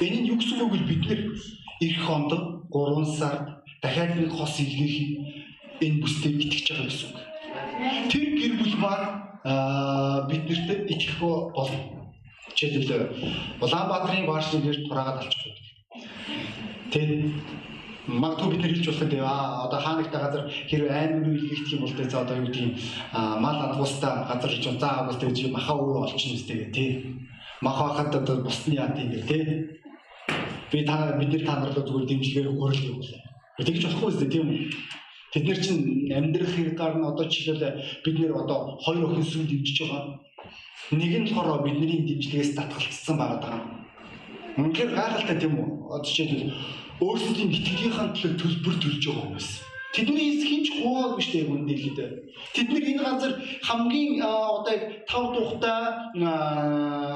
Энэ 0.00 0.18
нь 0.24 0.28
юу 0.32 0.40
гэсэн 0.40 0.64
үг 0.64 0.72
вэ? 0.72 0.88
Бид 0.88 1.04
нар 1.04 1.20
эх 1.84 1.96
хонд 2.08 2.32
3 2.72 3.04
сард 3.20 3.60
дахиад 3.84 4.16
нэг 4.16 4.32
хос 4.32 4.56
илгээх 4.64 4.96
энэ 5.84 6.00
бүсдээр 6.00 6.40
итгэж 6.40 6.66
байгаа 6.72 6.88
гэсэн 6.88 7.08
үг. 7.12 7.20
Тэр 8.08 8.24
гэр 8.40 8.52
бүл 8.64 8.76
маань 8.80 9.06
бид 10.32 10.44
нарт 10.48 10.88
итгэх 10.88 11.20
болно. 11.20 11.80
Жишээлбэл 12.56 13.12
Улаанбаатарын 13.60 14.24
баашныг 14.24 14.88
тураагаад 14.88 15.20
авчих 15.20 15.52
гэдэг. 15.52 15.66
Тэгээд 16.92 17.22
магадгүй 18.06 18.50
бид 18.50 18.60
нар 18.62 18.70
хэлж 18.70 18.86
болох 18.86 19.02
гэдэг 19.02 19.20
аа 19.20 19.66
одоо 19.66 19.80
хаанагтай 19.80 20.20
газар 20.22 20.42
хэрэг 20.70 20.90
аймаг 20.90 21.24
руу 21.26 21.34
илгээх 21.34 21.72
юм 21.74 21.80
бол 21.82 21.94
тэ 21.96 22.10
за 22.10 22.20
одоо 22.22 22.36
юу 22.38 22.46
гэдэг 22.46 22.62
юм? 22.62 22.72
Мал 23.42 23.58
аргуустаа 23.66 24.12
газар 24.30 24.52
ч 24.54 24.64
заа 24.78 24.94
агуулт 25.02 25.22
гэж 25.22 25.50
маха 25.50 25.72
өөрөө 25.74 26.02
олчихно 26.06 26.36
үстэй 26.38 26.70
тий. 26.70 26.90
Маха 27.60 27.82
хахад 27.88 28.14
одоо 28.14 28.36
бусны 28.46 28.74
яа 28.74 28.94
тийм 28.94 29.10
тий. 29.10 29.42
Би 30.70 30.84
та 30.84 31.18
бид 31.18 31.30
нар 31.34 31.42
та 31.46 31.54
нар 31.60 31.74
руу 31.74 31.84
зүгээр 31.86 32.06
дэмжлэгээр 32.06 32.48
гурил 32.54 32.88
юм 32.90 32.96
бол 33.02 33.66
тэгж 33.66 33.82
болохгүй 33.84 34.08
үстэй 34.10 34.30
тийм 34.30 34.46
Тэд 35.36 35.44
нар 35.44 35.58
чинь 35.60 36.08
амьдрах 36.08 36.48
хэрэгээр 36.54 36.94
нь 36.96 37.04
одоо 37.10 37.26
жишээлбэл 37.28 37.76
бид 38.04 38.16
нэр 38.16 38.32
одоо 38.40 38.78
хоёр 38.80 39.04
охин 39.10 39.26
сүм 39.26 39.44
дэмжиж 39.44 39.84
байгаа. 39.84 40.16
Нэг 40.96 41.12
нь 41.12 41.28
болохоор 41.34 41.60
бидний 41.66 42.06
дэмжлэгээс 42.06 42.54
татгалцсан 42.56 43.16
байгаа. 43.18 43.60
Үнэхээр 44.56 44.96
гайхалтай 44.96 45.36
тийм 45.36 45.60
үү? 45.60 45.68
Одоо 45.92 46.06
жишээлбэл 46.08 46.54
өөрсдийн 47.00 47.52
итгэлийн 47.52 47.92
төлөө 48.16 48.32
төлбөр 48.40 48.76
төлж 48.80 49.04
байгаа 49.04 49.24
хүмүүс. 49.28 49.48
Тэдний 49.92 50.40
хинч 50.40 50.66
хуугаагүй 50.80 51.22
шүү 51.24 51.32
дээ 51.32 51.52
үндэ 51.52 51.74
хэлээд. 51.76 52.12
Тэд 52.56 52.68
нар 52.72 52.84
энэ 52.88 53.04
газар 53.04 53.32
хамгийн 53.64 54.20
одоо 54.24 54.72
яг 54.72 54.84
тав 55.08 55.24
тухтай 55.36 55.80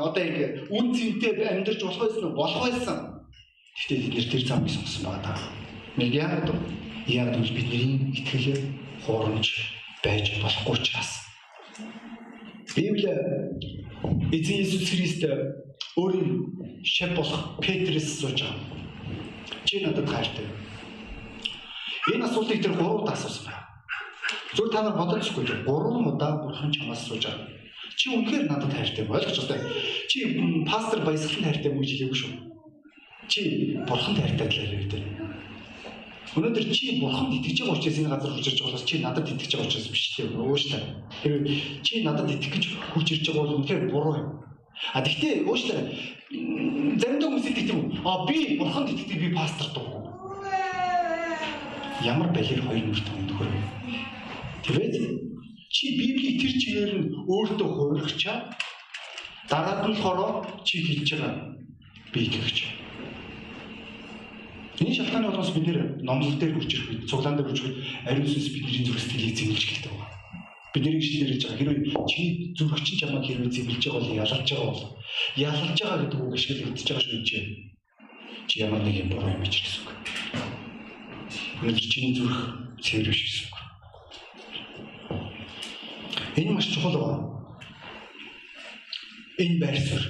одоо 0.04 0.20
яг 0.20 0.68
үн 0.68 0.87
цэнтэй 0.92 1.32
амьдарч 1.49 1.80
болох 1.80 2.00
байсан 2.04 2.25
уу? 2.28 2.37
Болох 2.37 2.60
байсан. 2.60 2.99
Гэхдээ 3.76 3.99
бид 4.00 4.14
нэр 4.16 4.28
тэр 4.32 4.42
замыг 4.44 4.68
сонгосон 4.72 5.04
байгаа 5.04 5.25
даа. 5.25 5.40
Нэг 5.96 6.12
яг 6.12 6.44
яг 7.08 7.30
л 7.37 7.56
бидний 7.56 8.16
итгэл 8.16 8.49
хуурамч 9.04 9.49
байж 10.04 10.25
болохгүй 10.44 10.76
учраас. 10.76 11.12
Библи 12.76 13.12
эзэн 14.32 14.56
Иесус 14.60 14.88
Христ 14.88 15.25
өөрийн 15.96 16.32
шав 16.84 17.16
болох 17.16 17.60
Петрээс 17.60 18.20
сууж 18.20 18.40
байгаа 18.40 18.80
чи 19.64 19.80
надад 19.85 20.09
хайртай. 20.09 20.47
Энэ 22.14 22.25
асуултыг 22.25 22.62
тэр 22.62 22.75
гурав 22.75 23.02
удаа 23.02 23.14
асуусан 23.14 23.45
байна. 23.47 23.71
Зүгээр 24.54 24.73
та 24.73 24.83
нар 24.83 24.97
бодохгүй 24.99 25.45
дээ. 25.47 25.64
Гурван 25.69 26.07
удаа 26.11 26.42
бурхан 26.42 26.73
чамаас 26.73 27.07
сууж 27.07 27.23
байгаа. 27.23 27.47
Чи 27.97 28.11
үнэхээр 28.11 28.50
надад 28.50 28.73
хайртай 28.75 29.04
ойлгож 29.07 29.47
байна. 29.47 29.69
Чи 30.11 30.19
пастор 30.66 31.00
баясгалан 31.07 31.47
хайртай 31.47 31.71
мүү 31.71 31.87
жилээгүй 31.87 32.19
шүү. 32.19 32.33
Чи 33.30 33.40
бурхан 33.87 34.16
хайртай 34.19 34.49
талаар 34.49 34.75
ярьдаг. 34.75 35.02
Өнөөдөр 36.30 36.64
чи 36.71 37.00
бурханд 37.02 37.35
итгэж 37.35 37.59
байгаа 37.59 37.75
учраас 37.78 37.99
энэ 37.99 38.11
газар 38.14 38.30
хурж 38.30 38.47
ирж 38.47 38.61
байгаа 38.62 38.78
бол 38.78 38.87
чи 38.87 38.97
надад 39.02 39.26
итгэж 39.30 39.50
байгаа 39.50 39.66
учраас 39.66 39.88
биш 39.90 40.04
тийм 40.14 40.28
өөштэй. 40.38 40.83
Тэгэхээр 41.11 41.45
чи 41.83 41.92
надад 42.07 42.30
итгэж 42.30 42.64
хурж 42.95 43.09
ирж 43.11 43.26
байгаа 43.26 43.42
бол 43.42 43.57
үнэхээр 43.59 43.90
буруу 43.90 44.14
юм. 44.14 44.28
А 44.92 45.02
тэгтээ 45.04 45.44
уушлаа 45.44 45.84
заримдаа 47.00 47.28
хүмүүс 47.28 47.46
хэлдэг 47.46 47.68
юм? 47.68 47.92
А 48.04 48.25
би 48.26 48.56
бурханд 48.56 48.88
итгэдэг 48.90 49.20
би 49.20 49.28
пастор 49.37 49.68
дуу. 49.76 50.16
Ямар 52.02 52.32
балер 52.32 52.60
хоёр 52.64 52.84
нүрт 52.88 53.08
өнөхөр. 53.12 53.50
Тэгээд 54.64 54.94
чи 55.68 55.84
библи 56.00 56.40
тэр 56.40 56.52
чигээр 56.56 56.92
нь 56.96 57.06
өөртөө 57.28 57.68
хувирчаа 57.68 58.50
дараад 59.50 59.84
нь 59.84 59.94
болохоор 60.00 60.64
чи 60.64 60.80
хэлж 60.80 61.08
байгаа 61.12 61.34
би 62.12 62.20
гэгч. 62.26 62.58
Энэ 64.80 64.96
шалтгааны 64.96 65.28
улмаас 65.28 65.52
бид 65.52 65.66
нэр 65.68 65.78
номлол 66.00 66.40
дээр 66.40 66.56
хүрч 66.56 66.72
ирэх, 66.72 67.04
цуглаан 67.04 67.37
дээр 67.37 67.49
хүрч 67.52 67.60
ирэх 67.60 67.76
ариун 68.08 68.26
сүнс 68.32 68.49
бидний 68.49 68.80
зүрх 68.80 69.00
сэтгэлийг 69.02 69.37
зэмлэж 69.37 69.62
эхэлдэг 69.62 69.92
байна. 69.92 70.19
Бид 70.72 70.84
нэрийг 70.86 71.02
шилжүүлж 71.02 71.42
байгаа. 71.44 71.58
Хэрвээ 71.58 72.06
чи 72.06 72.54
зүрх 72.54 72.78
чинь 72.86 72.98
чамайг 73.02 73.26
хэрвээ 73.26 73.50
зэмлэж 73.50 73.82
байгаа 73.82 74.00
бол 74.00 74.18
ялалж 74.22 74.48
байгаа 74.50 74.70
бол 74.70 74.84
ялалж 75.34 75.78
байгаа 75.82 75.98
гэдэг 76.00 76.20
үг 76.22 76.34
ашиглагдаж 76.34 76.86
байгаа 76.86 77.02
шүү 77.02 77.22
дээ. 77.26 77.46
Чи 78.46 78.54
ямар 78.62 78.82
нэг 78.86 78.96
юм 79.02 79.08
буруу 79.10 79.34
юм 79.34 79.42
ч 79.50 79.66
гэсэн 79.66 79.82
үг. 79.82 79.90
Өнөөдөр 81.62 81.86
чиний 81.90 82.14
зүрх 82.14 82.38
цэвэр 82.78 83.10
биш 83.10 83.20
гэсэн 83.26 83.46
үг. 83.50 83.58
Энэ 86.38 86.52
маш 86.54 86.66
чухал 86.70 86.96
байна. 87.02 87.26
Энэ 89.42 89.58
байр 89.58 89.76
суурь. 89.76 90.06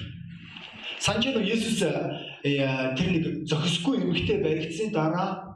Санаж 1.00 1.24
нь 1.24 1.48
Есүс 1.48 1.80
тэр 1.80 3.08
нэг 3.08 3.48
зохисгүй 3.48 4.04
эмэгтэй 4.04 4.44
баригдсан 4.44 4.92
дараа 4.92 5.49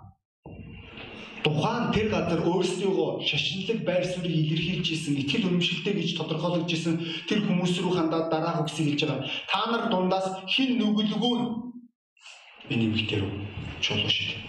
тухайн 1.45 1.93
тэр 1.93 2.09
газар 2.09 2.41
өөрсдийгөө 2.41 3.21
шашинлаг 3.29 3.79
байр 3.85 4.05
суурийг 4.09 4.49
илэрхийлж 4.49 4.89
исэн, 4.97 5.21
итгэл 5.21 5.49
үнэмшилтэй 5.53 5.93
гэж 5.93 6.17
тодорхойлож 6.17 6.73
исэн 6.73 6.97
тэр 7.29 7.45
хүмүүс 7.45 7.85
рүү 7.85 7.93
хандаад 7.93 8.33
дараах 8.33 8.65
үгсийг 8.65 8.97
хэлж 8.97 9.03
байгаа. 9.05 9.29
Та 9.53 9.61
нар 9.69 9.85
дундаас 9.93 10.27
хин 10.49 10.81
нүгэлгүй 10.81 11.37
эмэгтэй 12.73 13.21
рүү 13.21 13.33
чулуу 13.85 14.09
шиг. 14.09 14.41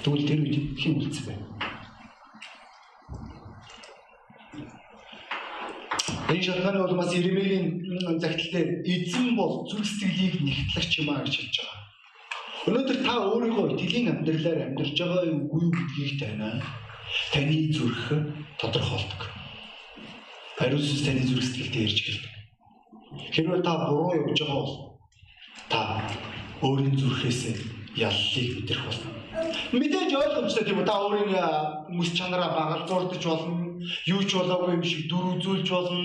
Тэгвэл 0.00 0.24
тэр 0.24 0.40
үед 0.40 0.56
хин 0.80 0.96
үлдсэн 0.96 1.24
бэ? 1.28 1.34
Энэ 6.32 6.46
шалтгааны 6.46 6.80
улмаас 6.80 7.12
Иремегийн 7.12 7.66
загтал 8.22 8.48
дээр 8.54 8.68
эзэн 8.88 9.36
бол 9.36 9.68
зүрх 9.68 9.84
сэтгэлийг 9.84 10.40
нэгтлагч 10.40 10.92
юм 11.04 11.12
а 11.12 11.20
гэж 11.20 11.34
хэлж 11.36 11.56
байгаа. 11.60 11.89
Өнөөдөр 12.68 12.98
та 13.00 13.14
өөрийнхөө 13.24 13.72
итгэлийн 13.72 14.12
амьдралаар 14.12 14.60
амьдарч 14.68 14.96
байгаа 15.00 15.32
үгүй 15.32 15.64
гэдгийг 15.72 16.12
танаа 16.20 16.60
таны 17.32 17.72
зүрх 17.72 18.04
тодорхойлдог. 18.60 19.22
Хариу 20.60 20.76
сүнс 20.76 21.08
таны 21.08 21.24
зүрх 21.24 21.40
сэтгэлдээ 21.40 21.84
ирж 21.88 21.98
гэлдэг. 22.04 22.34
Хэрвээ 23.32 23.60
та 23.64 23.72
буруу 23.80 24.12
явж 24.12 24.38
байгаа 24.44 24.60
бол 24.60 24.74
та 25.72 25.80
өөрийн 26.60 27.00
зүрхээс 27.00 27.40
яллыг 27.96 28.48
мэдрэх 28.56 28.82
болно. 28.86 29.10
Мэдээж 29.72 30.10
ойлгомжтой 30.14 30.64
тийм 30.64 30.78
үү 30.80 30.86
та 30.86 30.94
өөрийн 31.02 31.32
мэс 31.96 32.10
чанараа 32.14 32.50
багалзуурдаж 32.54 33.24
болно 33.24 33.70
юу 34.06 34.22
ч 34.28 34.36
болоогүй 34.36 34.74
юм 34.76 34.84
шиг 34.84 35.08
дүр 35.08 35.40
үзүүлж 35.40 35.68
болно. 35.70 36.02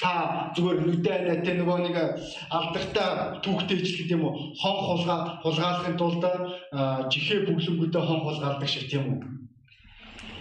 Та 0.00 0.10
зүгээр 0.56 0.78
нүдэ 0.82 1.14
найтай 1.28 1.54
нөгөө 1.58 1.78
нэг 1.84 1.96
алдартай 2.50 3.08
түүхтэй 3.44 3.78
гэдэг 3.82 4.16
юм 4.16 4.24
уу 4.26 4.34
хон 4.60 4.76
хулгаа 4.86 5.20
хулгаалахын 5.44 5.96
тулд 6.00 6.24
жихээ 7.12 7.46
бүглэнгүүдээ 7.46 8.02
хон 8.02 8.20
хулгаалдаг 8.24 8.68
шиг 8.68 8.88
тийм 8.90 9.04
үү. 9.12 9.37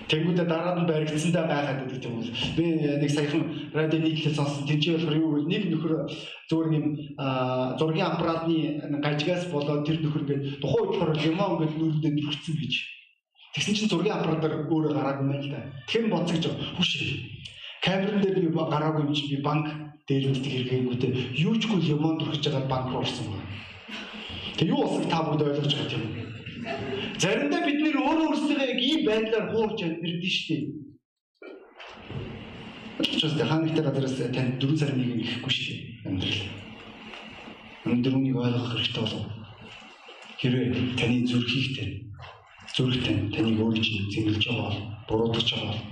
Тэнгүүдээ 0.07 0.47
дараад 0.47 0.77
нь 0.79 0.87
баригдсандаа 0.87 1.45
байгаад 1.51 1.79
гэдэг 1.83 2.07
юм 2.07 2.15
бол 2.23 2.31
би 2.55 2.65
нэг 3.01 3.11
саяхан 3.11 3.43
радио 3.75 3.99
нийтлэл 3.99 4.39
сонсон 4.39 4.63
тэнцээ 4.63 4.93
болохоор 4.95 5.19
юу 5.19 5.29
гэвэл 5.35 5.51
нэг 5.51 5.63
нөхөр 5.67 5.93
зүгээр 6.47 6.69
юм 6.79 6.85
зургийн 7.79 8.07
аппаратны 8.07 8.55
гажигаас 9.03 9.51
болоод 9.51 9.83
тэр 9.83 9.99
нөхөр 9.99 10.23
ингээд 10.23 10.63
тухайн 10.63 10.79
үед 10.79 10.91
болохоор 10.95 11.11
лимон 11.19 11.51
ингээд 11.59 11.75
нүрэндээ 11.75 12.13
дүрхсэн 12.15 12.55
гэж 12.55 12.73
Тэгсэн 13.57 13.73
чинь 13.73 13.89
зургийн 13.89 14.13
аппаратаар 14.13 14.69
өөрөө 14.69 14.93
гараагүй 14.93 15.25
юм 15.25 15.33
л 15.41 15.49
да. 15.49 15.65
Тэгэхээр 15.89 16.13
боцогж 16.13 16.43
хүш. 16.77 16.89
Камерын 17.81 18.21
дээр 18.21 18.37
би 18.45 18.49
гараагүй 18.53 19.01
юм 19.01 19.13
чи 19.17 19.33
би 19.33 19.41
банк 19.41 19.65
дээр 20.05 20.29
мэддэг 20.29 20.53
хэрэгээгүүтэй 20.53 21.11
юу 21.41 21.57
чгүй 21.57 21.81
лимон 21.89 22.21
дурхиж 22.21 22.45
байгаа 22.45 22.69
банк 22.69 22.87
руу 22.93 23.01
орсон 23.01 23.33
байна. 23.33 23.49
Тэг 24.61 24.69
юу 24.69 24.85
болсыг 24.85 25.09
та 25.09 25.25
бүгд 25.25 25.41
ойлгож 25.41 25.73
байгаа 25.73 25.97
юм. 25.97 26.26
Заримдаа 27.21 27.61
бид 27.65 27.79
нэр 27.81 27.97
өөрөө 27.97 28.27
өөрсдөө 28.27 28.57
яг 28.61 28.79
ийм 28.81 29.01
байдлаар 29.07 29.45
хуурч 29.51 29.79
амьдрдэн 29.83 30.33
шүү 30.37 30.57
дээ. 33.37 33.49
Хаан 33.49 33.65
ихтэй 33.67 33.83
газараас 33.85 34.15
танд 34.35 34.61
4 34.61 34.77
сарын 34.77 34.99
нэг 35.01 35.21
ихэхгүй 35.25 35.51
шүү 35.53 35.65
дээ. 35.67 35.81
Амьдрал. 36.07 36.43
Өнөөдөр 37.87 38.13
үнийг 38.17 38.37
ойлгох 38.37 38.71
хэрэгтэй 38.73 39.01
болов. 39.01 39.25
Хэрвээ 40.39 40.67
таны 40.99 41.17
зүрхийг 41.29 41.67
тань 41.77 41.95
зүрхтэн 42.75 43.17
таныг 43.33 43.57
өөрөө 43.57 43.81
чинь 43.81 44.11
зэмлэж 44.13 44.43
байгаа 44.45 44.69
бол 44.69 44.79
буруудаж 45.07 45.47
байгаа 45.49 45.73
бол 45.73 45.83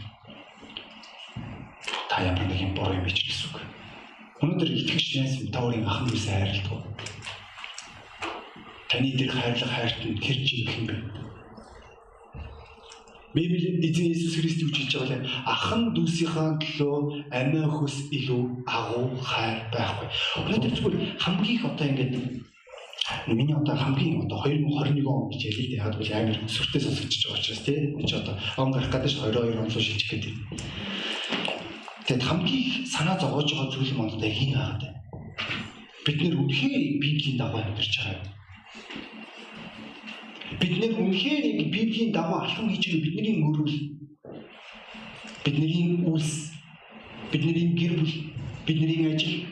та 2.09 2.15
ямар 2.21 2.45
нэгэн 2.45 2.75
буруу 2.77 2.97
юм 2.99 3.05
биш 3.05 3.17
гэсэн 3.25 3.49
үг. 3.49 3.57
Өнөөдөр 4.41 4.69
итгэж 4.69 5.05
найс 5.17 5.35
та 5.49 5.59
өөрийн 5.65 5.89
ах 5.89 6.05
нүрээс 6.05 6.27
хайрладаг. 6.29 7.14
Таны 8.89 9.09
дээр 9.17 9.31
хайрлах 9.31 9.71
хайрт 9.71 9.99
нь 10.05 10.19
тэр 10.21 10.37
чинь 10.45 10.69
юм 10.69 10.85
бэ? 10.87 10.95
Библийн 13.35 13.83
эзэн 13.83 14.07
Иесус 14.07 14.39
Христ 14.39 14.63
юу 14.63 14.71
хэлж 14.71 14.93
байгаа 14.95 15.19
вэ? 15.19 15.29
Ахан 15.43 15.91
дүүсийнхаа 15.91 16.55
төлөө 16.63 17.27
амиа 17.35 17.67
хөөс 17.67 17.97
илүү 18.17 18.41
агуу 18.63 19.19
хайр 19.19 19.59
байхгүй. 19.75 20.07
Өнөөдөр 20.39 20.71
зүгээр 20.71 20.95
хамгийн 21.19 21.55
их 21.59 21.65
одоо 21.67 21.87
ингээд 21.89 22.15
Миний 23.27 23.53
одоо 23.53 23.75
хамгийн 23.75 24.25
одоо 24.25 24.41
2021 24.45 25.05
он 25.05 25.29
гэж 25.29 25.41
ялээ 25.45 25.67
дээ. 25.67 25.83
Яг 25.83 25.93
бол 25.93 26.09
амар 26.09 26.37
сүртэй 26.49 26.81
сонсогдож 26.81 27.21
байгаа 27.21 27.37
учраас 27.37 27.61
тий. 27.61 27.77
Энд 27.93 28.07
чи 28.09 28.15
одоо 28.15 28.35
он 28.57 28.71
гарах 28.71 28.89
гэдэг 28.89 29.09
чинь 29.11 29.21
22 29.21 29.45
он 29.45 29.69
руу 29.69 29.69
шилжих 29.69 30.09
гэдэг. 30.09 30.33
Тэгэд 32.07 32.23
хамгийн 32.25 32.85
санаа 32.89 33.17
зовоож 33.21 33.45
байгаа 33.45 33.69
зүйл 33.69 33.93
нь 33.93 34.01
одоо 34.09 34.31
хин 34.31 34.53
хаад. 34.57 34.81
Бид 36.05 36.17
нэр 36.17 36.33
үнхээр 36.33 36.83
Библийн 36.97 37.37
дагуу 37.37 37.61
амьдарч 37.61 37.93
байгаа. 37.93 38.25
Бид 40.59 40.73
нэр 40.79 40.93
үнхээр 40.99 41.43
яг 41.45 41.69
Библийн 41.73 42.11
дагуу 42.11 42.39
алхам 42.41 42.69
хийж 42.69 42.83
байгаа 42.87 43.05
бидний 43.05 43.35
мөрөл 43.41 43.75
бидний 45.43 46.01
үйлс 46.05 46.51
бидний 47.31 47.73
гэр 47.79 47.93
бүл 47.99 48.13
бидний 48.65 49.13
ажил 49.13 49.45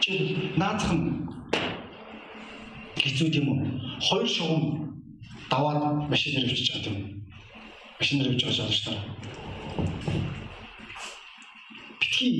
чи 0.00 0.36
наацхан 0.56 1.28
хэцүү 3.00 3.28
тийм 3.32 3.48
үү? 3.48 3.58
Хоёр 4.00 4.28
шугам 4.28 4.62
даваад 5.50 6.08
явчихж 6.12 6.68
байгаа 6.70 6.84
тийм 6.84 6.96
үү? 6.96 7.08
Машинаар 8.00 8.30
явж 8.32 8.42
байгаа 8.44 8.56
шалж 8.56 8.78
таа. 8.84 8.98
Битгий 12.00 12.34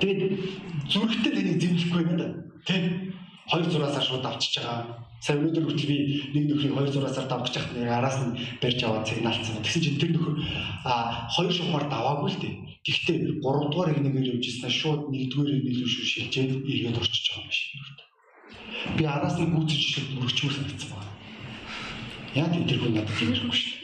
тэгээд 0.00 0.22
зүрхтэй 0.90 1.32
тэнийг 1.34 1.58
зэмлэхгүй 1.62 2.02
байна 2.04 2.16
да. 2.18 2.28
Тийм. 3.46 3.50
Хоёр 3.50 3.66
зураасаар 3.70 4.04
шууд 4.04 4.26
авчиж 4.26 4.58
байгаа. 4.58 5.06
Сая 5.22 5.38
өнөөдөр 5.38 5.64
хүртэл 5.64 5.90
би 5.90 5.96
нэг 6.34 6.44
нөхрийг 6.50 6.74
хоёр 6.74 6.90
зураасаар 6.90 7.26
давж 7.30 7.54
яхад 7.56 7.72
нэг 7.78 7.88
араас 7.88 8.18
нь 8.22 8.36
барьж 8.62 8.80
аваад 8.84 9.06
сигналцсан. 9.06 9.62
Тэгсэн 9.62 9.82
чинь 9.82 10.00
тэр 10.02 10.10
нөхөр 10.14 10.34
а 10.84 11.26
хоёр 11.30 11.52
шугамаар 11.54 11.86
даваагүй 11.88 12.30
л 12.30 12.40
дээ. 12.42 12.54
Гэхдээ 12.86 13.16
3 13.42 13.70
дугаар 13.70 13.90
игнэгээр 13.94 14.30
явж 14.34 14.44
ирсэн 14.46 14.70
шууд 14.70 15.00
1-р 15.10 15.48
игнэлүү 15.56 15.88
шүү 15.88 16.04
шилжээд 16.06 16.50
иргэд 16.62 17.00
орчиж 17.00 17.24
байгаа 17.30 17.46
юм 17.46 17.54
шиг 17.54 18.06
би 18.94 19.04
араас 19.04 19.36
нь 19.40 19.50
гүйцэж 19.50 19.80
ишээ 19.82 20.04
өргөчмөр 20.20 20.54
санагдсан 20.54 20.90
байна. 20.94 21.12
Тийм 22.52 22.64
тэр 22.68 22.78
хүн 22.80 22.94
надад 22.94 23.16
тиймэрхүү 23.18 23.54
шүү 23.56 23.72
дээ. 23.72 23.82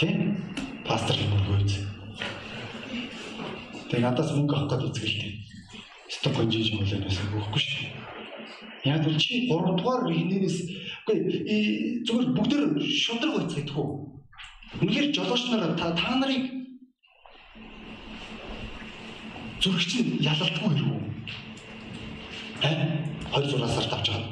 Тийм? 0.00 0.18
Пастор 0.82 1.16
мөргөөд. 1.16 1.70
Тэгээ 3.88 4.04
надаас 4.04 4.30
мөнгө 4.34 4.54
авах 4.56 4.70
гэдэг 4.74 4.88
үзгэлтэй. 4.90 5.32
Сток 6.10 6.34
конжиж 6.34 6.74
мөлөөс 6.74 7.18
өгөхгүй 7.30 7.62
шүү. 7.62 8.03
Яг 8.84 9.06
л 9.08 9.16
чи 9.16 9.48
3 9.48 9.76
дугаар 9.78 10.12
ихнээс 10.12 10.58
үгүй 11.08 11.18
зүгээр 12.04 12.28
бүгд 12.36 12.52
шудраг 12.84 13.32
байцгаадах 13.36 13.78
уу? 13.80 14.20
Үнэхээр 14.80 15.08
жолооч 15.16 15.42
нар 15.48 15.72
та 15.78 15.92
та 15.96 16.16
нарыг 16.20 16.44
зүрхчин 19.62 20.20
ялалтгүй 20.20 20.72
юу? 20.84 21.00
Аа 22.60 23.04
хоёр 23.32 23.46
зураг 23.48 23.70
сард 23.72 23.92
авч 23.92 24.08
байгаа. 24.10 24.30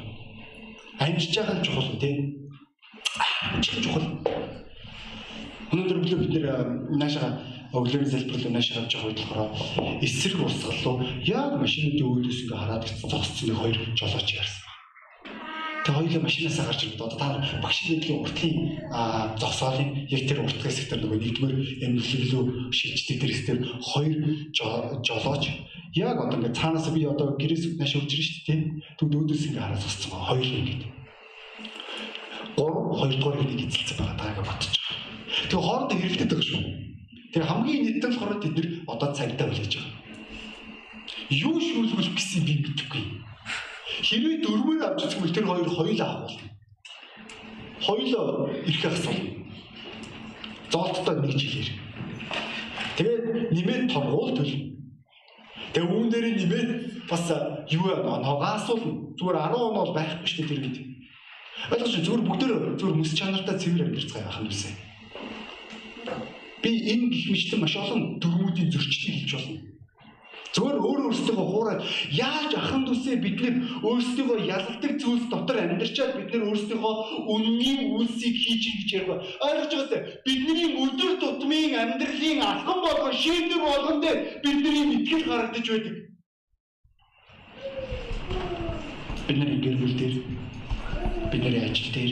Амжиж 0.99 1.33
байгаа 1.35 1.57
нь 1.57 1.65
чухал 1.65 1.89
тийм. 2.01 2.17
Амжих 3.53 3.81
чухал. 3.83 4.05
Өнөөдөр 5.71 5.97
бид 6.05 6.29
нэр 6.29 6.45
наашаа 6.99 7.52
өглөөний 7.73 8.09
залбирлуу 8.13 8.51
наашаа 8.53 8.85
авч 8.85 8.93
байгаа 9.01 9.49
болохоор 9.49 10.03
эсрэг 10.05 10.39
урсгал 10.45 10.77
руу 10.85 10.97
яг 11.25 11.51
машинуудын 11.57 12.09
үүдээс 12.13 12.39
ингээ 12.45 12.61
хараад 12.61 12.85
зогссон 12.85 13.45
нэг 13.49 13.57
хоёр 13.57 13.77
жолооч 13.97 14.29
ярьсан. 14.37 14.63
Тэгээ 15.83 15.97
хоёулаа 15.99 16.21
машинаас 16.23 16.57
гарч 16.61 16.81
ирээд 16.85 17.01
одоо 17.01 17.19
та 17.19 17.27
багш 17.65 17.77
нэгдлийн 17.89 18.21
уртлын 18.23 18.55
зогсоолын 19.41 19.89
яг 20.15 20.21
тэр 20.29 20.39
уртгах 20.45 20.69
хэсгээр 20.69 21.01
нөгөө 21.01 21.19
нэгдмэр 21.19 21.53
эмнэлгэлөө 21.85 22.43
шилждэг 22.77 23.17
тэр 23.19 23.31
хэсгээр 23.33 23.59
хоёр 23.89 24.15
жолооч 25.03 25.43
яг 25.97 26.15
одоо 26.23 26.37
ингээд 26.37 26.55
цаанаас 26.55 26.87
би 26.93 27.03
одоо 27.03 27.35
гэрээс 27.41 27.75
нааш 27.75 27.93
урж 27.99 28.11
ирж 28.15 28.29
шүү 28.31 28.43
дээ. 28.47 28.61
Түг 28.95 29.07
дөөдөөс 29.11 29.43
ингээд 29.49 29.65
хараад 29.65 29.83
зогссон 29.83 30.09
байгаа. 30.13 30.29
Хоёр 30.29 30.45
ингээд. 30.61 30.83
Гурав 32.55 32.85
хоёрдугаар 33.01 33.37
нэг 33.43 33.61
эзэлсэн 33.67 33.97
байгаа 33.99 34.17
даа 34.17 34.31
гэж 34.37 34.45
байгаа. 34.45 34.57
Тэгээ 35.49 35.65
хоорондоо 35.67 35.97
хэрэлдэт 35.99 36.31
байгаа 36.31 36.47
шүү. 36.47 36.61
Тэгээ 37.33 37.49
хамгийн 37.49 37.81
нийтэн 37.81 38.13
хороо 38.13 38.37
тэд 38.37 38.53
нар 38.53 38.67
одоо 38.93 39.09
цагтаа 39.09 39.49
болож 39.49 39.65
байгаа. 39.65 39.89
Юу 41.33 41.57
шүүлгүүл 41.57 42.13
гэсэн 42.13 42.45
би 42.45 42.61
мэдэхгүй. 42.61 43.03
Хэрвээ 44.05 44.37
дөрвөр 44.45 44.85
авч 44.85 45.01
үзвэл 45.09 45.33
тэр 45.33 45.49
хоёр 45.49 45.65
хоёул 45.65 46.01
авах 46.01 46.29
болно. 46.29 46.49
Хоёул 47.81 48.13
ирэх 48.69 48.85
асуулна. 48.85 49.33
Зоолттой 50.69 51.15
нэг 51.25 51.33
жилээр. 51.33 51.69
Тэгээд 53.01 53.25
нэмээд 53.49 53.83
торгуул 53.89 54.37
төлнө. 54.37 54.77
Тэгээ 55.73 55.89
үүн 55.89 56.07
дээр 56.13 56.27
нэмээд 56.37 56.69
бас 57.09 57.25
юу 57.73 57.89
ногоосуулна. 57.97 59.17
Зүгээр 59.17 59.37
10 59.41 59.57
он 59.57 59.73
бол 59.73 59.93
байхгүй 59.97 60.29
шүү 60.29 60.45
дээ 60.45 60.49
тэр 60.53 60.61
үед. 60.69 60.77
Ойлгож 61.73 61.93
зүгээр 61.97 62.23
бүгдээр 62.29 62.53
зүгээр 62.77 62.97
мэс 63.01 63.13
чанартай 63.17 63.57
цэвэр 63.57 63.89
амьдцгаа 63.89 64.21
яах 64.21 64.37
юм 64.37 64.53
бэ? 64.53 64.92
Би 66.63 66.71
энэ 66.91 67.11
гих 67.11 67.27
мэтлэн 67.31 67.61
маш 67.61 67.75
олон 67.75 68.19
дөрвүүдийн 68.23 68.71
зөрчлийг 68.71 69.15
хийж 69.19 69.31
болно. 69.35 69.73
Зөвөр 70.53 70.77
өөр 70.85 70.99
өөрсдөө 71.09 71.35
хуураад 71.35 71.81
яаж 72.13 72.51
ахын 72.53 72.85
төсөө 72.85 73.15
бид 73.25 73.41
нэр 73.41 73.55
өөрсдөө 73.89 74.37
ялалдаг 74.53 74.93
зүйлс 75.01 75.25
дотор 75.33 75.57
амьдарчаад 75.59 76.13
бид 76.13 76.29
нэр 76.29 76.45
өөрсдөө 76.45 76.93
үнний 77.33 77.89
үйлсийг 77.97 78.35
хийж 78.37 78.63
гэж 78.69 78.89
ярих. 78.93 79.09
Ойлгож 79.41 79.73
байгаа 79.73 79.89
те 79.89 79.99
бидний 80.21 80.77
өдөр 80.77 81.11
тутмын 81.17 81.73
амьдралын 81.83 82.45
алхам 82.45 82.79
болгон 82.85 83.13
шийдвэр 83.23 83.61
болгон 83.65 83.97
дээр 84.05 84.17
бидний 84.45 84.85
мэтгэл 84.93 85.25
гаргадж 85.25 85.67
байдаг. 85.73 85.95
Бидний 89.25 89.57
гэр 89.57 89.75
бүл 89.81 89.95
дээр 89.97 90.15
бидний 91.33 91.61
ажил 91.65 91.89
дээр 91.97 92.11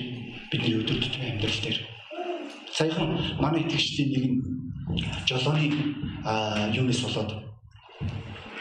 бидний 0.49 0.75
өдөр 0.81 0.97
тутмын 0.97 1.29
амьдрал 1.29 1.61
дээр 1.61 1.90
саяхан 2.72 3.18
манай 3.40 3.62
итгэгчдийн 3.64 4.10
нэг 4.12 4.24
нь 4.30 4.38
жолооны 5.26 5.68
юунес 6.74 7.00
болоод 7.02 7.30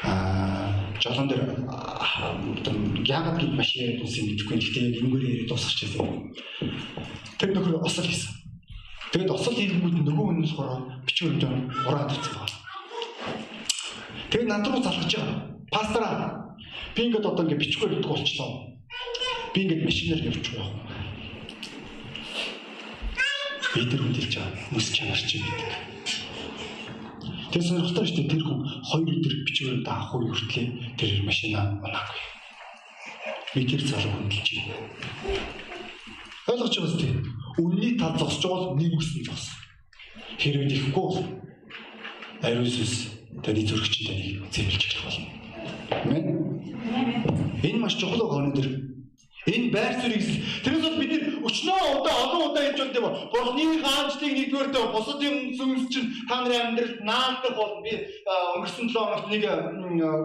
аа 0.03 0.65
жолон 1.01 1.27
дээр 1.27 1.43
яагаад 3.05 3.37
гэд 3.41 3.53
маш 3.53 3.75
яриад 3.75 4.03
үсэн 4.03 4.25
мэдэхгүй. 4.25 4.57
Гэхдээ 4.57 4.83
яг 4.89 4.97
энэгээр 5.01 5.23
яриад 5.29 5.49
дуусчихсан. 5.49 6.31
Тэр 7.37 7.49
нөхөр 7.53 7.83
осол 7.83 8.05
хийсэн. 8.07 8.31
Тэгээд 9.11 9.31
осол 9.31 9.55
хийгүүд 9.55 9.95
нөгөө 10.01 10.25
хүн 10.25 10.37
нь 10.39 10.45
болохоор 10.47 10.81
бичвэр 11.05 11.35
дөм 11.39 11.53
ураад 11.87 12.11
авсан 12.11 12.33
байна. 12.35 12.57
Тэгээд 14.31 14.49
над 14.49 14.67
руу 14.67 14.81
залгаж 14.81 15.11
байгаа. 15.15 15.37
Пастраа 15.71 16.13
би 16.95 17.01
ингээд 17.05 17.29
одоо 17.29 17.43
ингээд 17.43 17.61
бичвэр 17.63 17.93
өгдөг 17.99 18.11
болчихлоо. 18.11 18.51
Би 19.53 19.59
ингээд 19.63 19.85
машинаар 19.85 20.21
явчих 20.25 20.55
واخ. 20.57 20.71
Би 23.70 23.86
тэр 23.86 24.02
хүндэлж 24.02 24.34
байгаа. 24.34 24.58
Мөс 24.74 24.90
чанар 24.90 25.14
чи 25.14 25.38
гэдэг. 25.38 25.72
Тэгээ 27.54 27.66
сонирхолтой 27.70 28.06
шүү 28.06 28.16
дээ 28.18 28.30
тэр 28.34 28.42
хүн 28.42 28.60
хоёр 28.66 29.08
өдөр 29.14 29.34
бичвэрээр 29.46 29.82
даах 29.86 30.10
уу 30.10 30.26
хүртлээ 30.26 30.66
тэр 30.98 31.10
машина 31.22 31.78
унаагүй. 31.78 32.18
Би 33.54 33.60
тэр 33.70 33.82
залуу 33.86 34.10
хөндлөж 34.10 34.48
байна. 34.58 34.74
Ойлгож 36.50 36.74
байгаа 36.74 36.90
үстэй. 36.90 37.12
Үнний 37.62 37.94
тал 37.94 38.18
зогсож 38.18 38.50
бол 38.50 38.74
нэг 38.74 38.90
үсэн 38.98 39.22
зогс. 39.22 39.54
Хэрвээ 40.38 40.90
ихгүй 40.90 41.06
бол 41.06 41.22
ариусс 42.42 43.14
таны 43.46 43.62
зөрөгчөнд 43.62 44.06
таныг 44.10 44.50
зэмлж 44.50 44.82
эхлэх 44.82 45.04
болно. 45.06 45.28
Амен. 46.10 46.26
Энэ 47.62 47.78
маш 47.78 47.94
чухал 47.94 48.26
гооны 48.26 48.50
дэр 48.50 48.89
Энэ 49.48 49.72
байр 49.72 49.96
суурийг 49.96 50.20
тэрээс 50.60 50.84
бол 50.84 51.00
бид 51.00 51.12
өчнөө 51.48 51.80
удаа 51.96 52.16
олон 52.28 52.52
удаа 52.52 52.60
хэлж 52.60 52.92
тийм 52.92 53.08
үү? 53.08 53.32
Бурхны 53.32 53.64
хаанчлыг 53.80 54.32
нэгдүгээр 54.36 54.68
дээр 54.68 54.92
бусдын 54.92 55.36
сүнс 55.56 55.88
чинь 55.88 56.12
та 56.28 56.44
нарын 56.44 56.76
амьдралд 56.76 57.00
наалдах 57.00 57.54
бол 57.56 57.80
би 57.80 57.92
өнгөрсөн 58.28 58.92
7 58.92 59.00
хоногт 59.00 59.32
нэг 59.32 59.44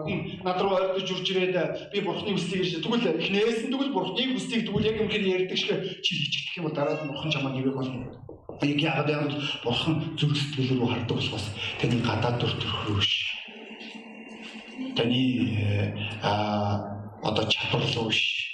хүн 0.04 0.20
над 0.44 0.60
руу 0.60 0.76
ордож 0.76 1.08
урж 1.08 1.26
ирээд 1.32 1.56
би 1.96 1.98
бурхны 2.04 2.36
хүслийг 2.36 2.60
ирж 2.60 2.72
тэгвэл 2.84 3.08
эхнээс 3.16 3.60
нь 3.64 3.72
тэгвэл 3.72 3.96
бурхны 3.96 4.22
хүслийг 4.36 4.62
тэгвэл 4.68 4.84
яг 4.84 4.96
юмхээр 5.00 5.24
ярьдаг 5.48 5.56
шиг 5.56 5.80
чи 6.04 6.12
хийчих 6.12 6.60
юм 6.60 6.68
бол 6.68 6.76
дараад 6.76 7.00
нь 7.00 7.08
бурхан 7.08 7.32
чамаа 7.32 7.56
нэвэх 7.56 7.72
болно. 7.72 8.12
Яг 8.60 8.80
яагаад 8.84 9.08
яг 9.08 9.32
бурхан 9.64 10.12
зүрх 10.20 10.36
сэтгэл 10.36 10.76
рүү 10.76 10.88
хардаг 10.92 11.16
болохоос 11.16 11.46
таны 11.80 12.04
гадаад 12.04 12.36
төр 12.36 12.52
төрхөөш. 12.60 13.12
Таны 14.92 15.20
а 16.20 16.84
одоо 17.24 17.44
чадвар 17.48 17.80
руу 17.96 18.12
ш 18.12 18.45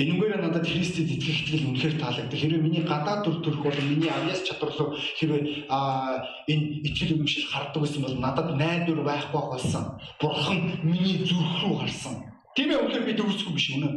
Энэгээр 0.00 0.40
надад 0.40 0.64
Христэд 0.64 1.12
итгэх 1.12 1.44
итгэл 1.44 1.68
үнэхээр 1.68 2.00
таалагддаг. 2.00 2.40
Хэрвээ 2.40 2.64
миний 2.64 2.84
гадаад 2.88 3.20
төр 3.20 3.44
төрх 3.44 3.60
бол 3.60 3.80
миний 3.84 4.08
авьяас 4.08 4.40
чадвар 4.48 4.72
руу 4.72 4.96
хэрвээ 4.96 5.68
энэ 5.68 6.64
итгэл 6.88 7.20
үнэмшил 7.20 7.52
харддаг 7.52 7.84
байсан 7.84 8.00
бол 8.08 8.16
надад 8.16 8.48
найдвар 8.56 9.04
байхгүй 9.04 9.44
болсон. 9.52 10.00
Бурхан 10.16 10.80
миний 10.80 11.20
зүрх 11.20 11.52
рүү 11.60 11.74
харсан. 11.84 12.16
Тийм 12.56 12.72
ээ 12.72 12.80
үнэхээр 12.80 13.08
би 13.12 13.14
төгсөхгүй 13.20 13.54
биш 13.60 13.68
үнэ. 13.76 13.90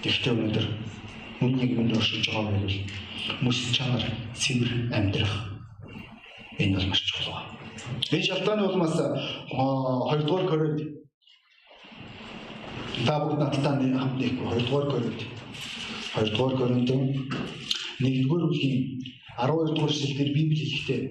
Тэгтээ 0.00 0.32
өнөөдөр 0.32 0.66
үнийг 1.44 1.72
минь 1.76 1.92
өршиж 1.92 2.24
байгаа 2.32 2.56
байвал 2.56 2.80
мөс 3.44 3.58
чанар 3.76 4.04
цэвэр 4.32 4.96
амьдрах 4.96 5.34
энэ 6.56 6.80
бол 6.80 6.88
маш 6.88 7.04
чухал. 7.04 7.52
Энэ 8.08 8.24
шалтгааны 8.32 8.64
улмаас 8.64 8.96
2 8.96 10.24
дугаар 10.24 10.48
Коринт 10.48 11.03
та 13.02 13.18
бүгд 13.18 13.40
надтай 13.42 13.74
хамт 13.98 14.16
нэггүй 14.22 14.46
2 14.54 14.66
дугаар 14.70 14.86
Коринт 14.92 15.20
2 16.14 16.30
дугаар 16.30 16.54
Коринтын 16.60 17.02
1 17.98 18.22
дугаар 18.22 18.46
бүлгийн 18.46 18.78
12 19.38 19.74
дугаар 19.74 19.90
эшлэлээр 19.90 20.30
Библи 20.36 20.56
хэлэхдээ 20.62 21.02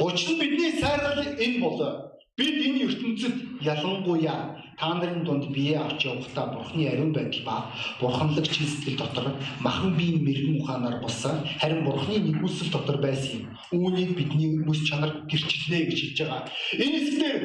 Учир 0.00 0.30
нь 0.32 0.40
бидний 0.40 0.72
сайрал 0.80 1.20
энэ 1.44 1.60
болоо 1.60 1.92
бид 2.36 2.56
энэ 2.66 2.82
ертөнцид 2.88 3.36
ялангуяа 3.62 4.58
та 4.78 4.94
нарын 4.94 5.22
дунд 5.24 5.44
бие 5.54 5.76
авч 5.78 6.00
явахдаа 6.06 6.46
бурхны 6.54 6.88
ариун 6.88 7.12
байдал 7.12 7.44
ба 7.46 7.56
бурханлаг 8.00 8.46
чин 8.48 8.66
сэтгэл 8.66 8.98
дотор 8.98 9.26
махан 9.60 9.94
биеийн 9.94 10.24
мэрэгэн 10.24 10.60
ухаанаар 10.60 10.98
болсон 11.00 11.36
харин 11.60 11.84
бурхны 11.84 12.16
нэгүсэл 12.18 12.72
дотор 12.72 12.98
байсан 12.98 13.38
юм. 13.38 13.46
Үүнийг 13.70 14.16
бидний 14.18 14.50
хүмүүс 14.50 14.80
чанар 14.88 15.12
гэрчлэнэ 15.30 15.78
гэж 15.86 15.98
хэлж 16.00 16.18
байгаа. 16.26 16.42
Энэ 16.74 16.98
хэсгээр 16.98 17.36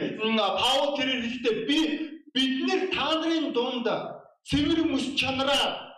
Паул 0.57 0.97
тэрээр 0.97 1.21
хэлэхдээ 1.21 1.55
би 1.69 1.77
бид 2.33 2.51
нэр 2.67 2.81
та 2.93 3.05
нарын 3.19 3.53
дунд 3.53 3.87
цэвэр 4.49 4.83
мэс 4.91 5.15
чанараа 5.19 5.89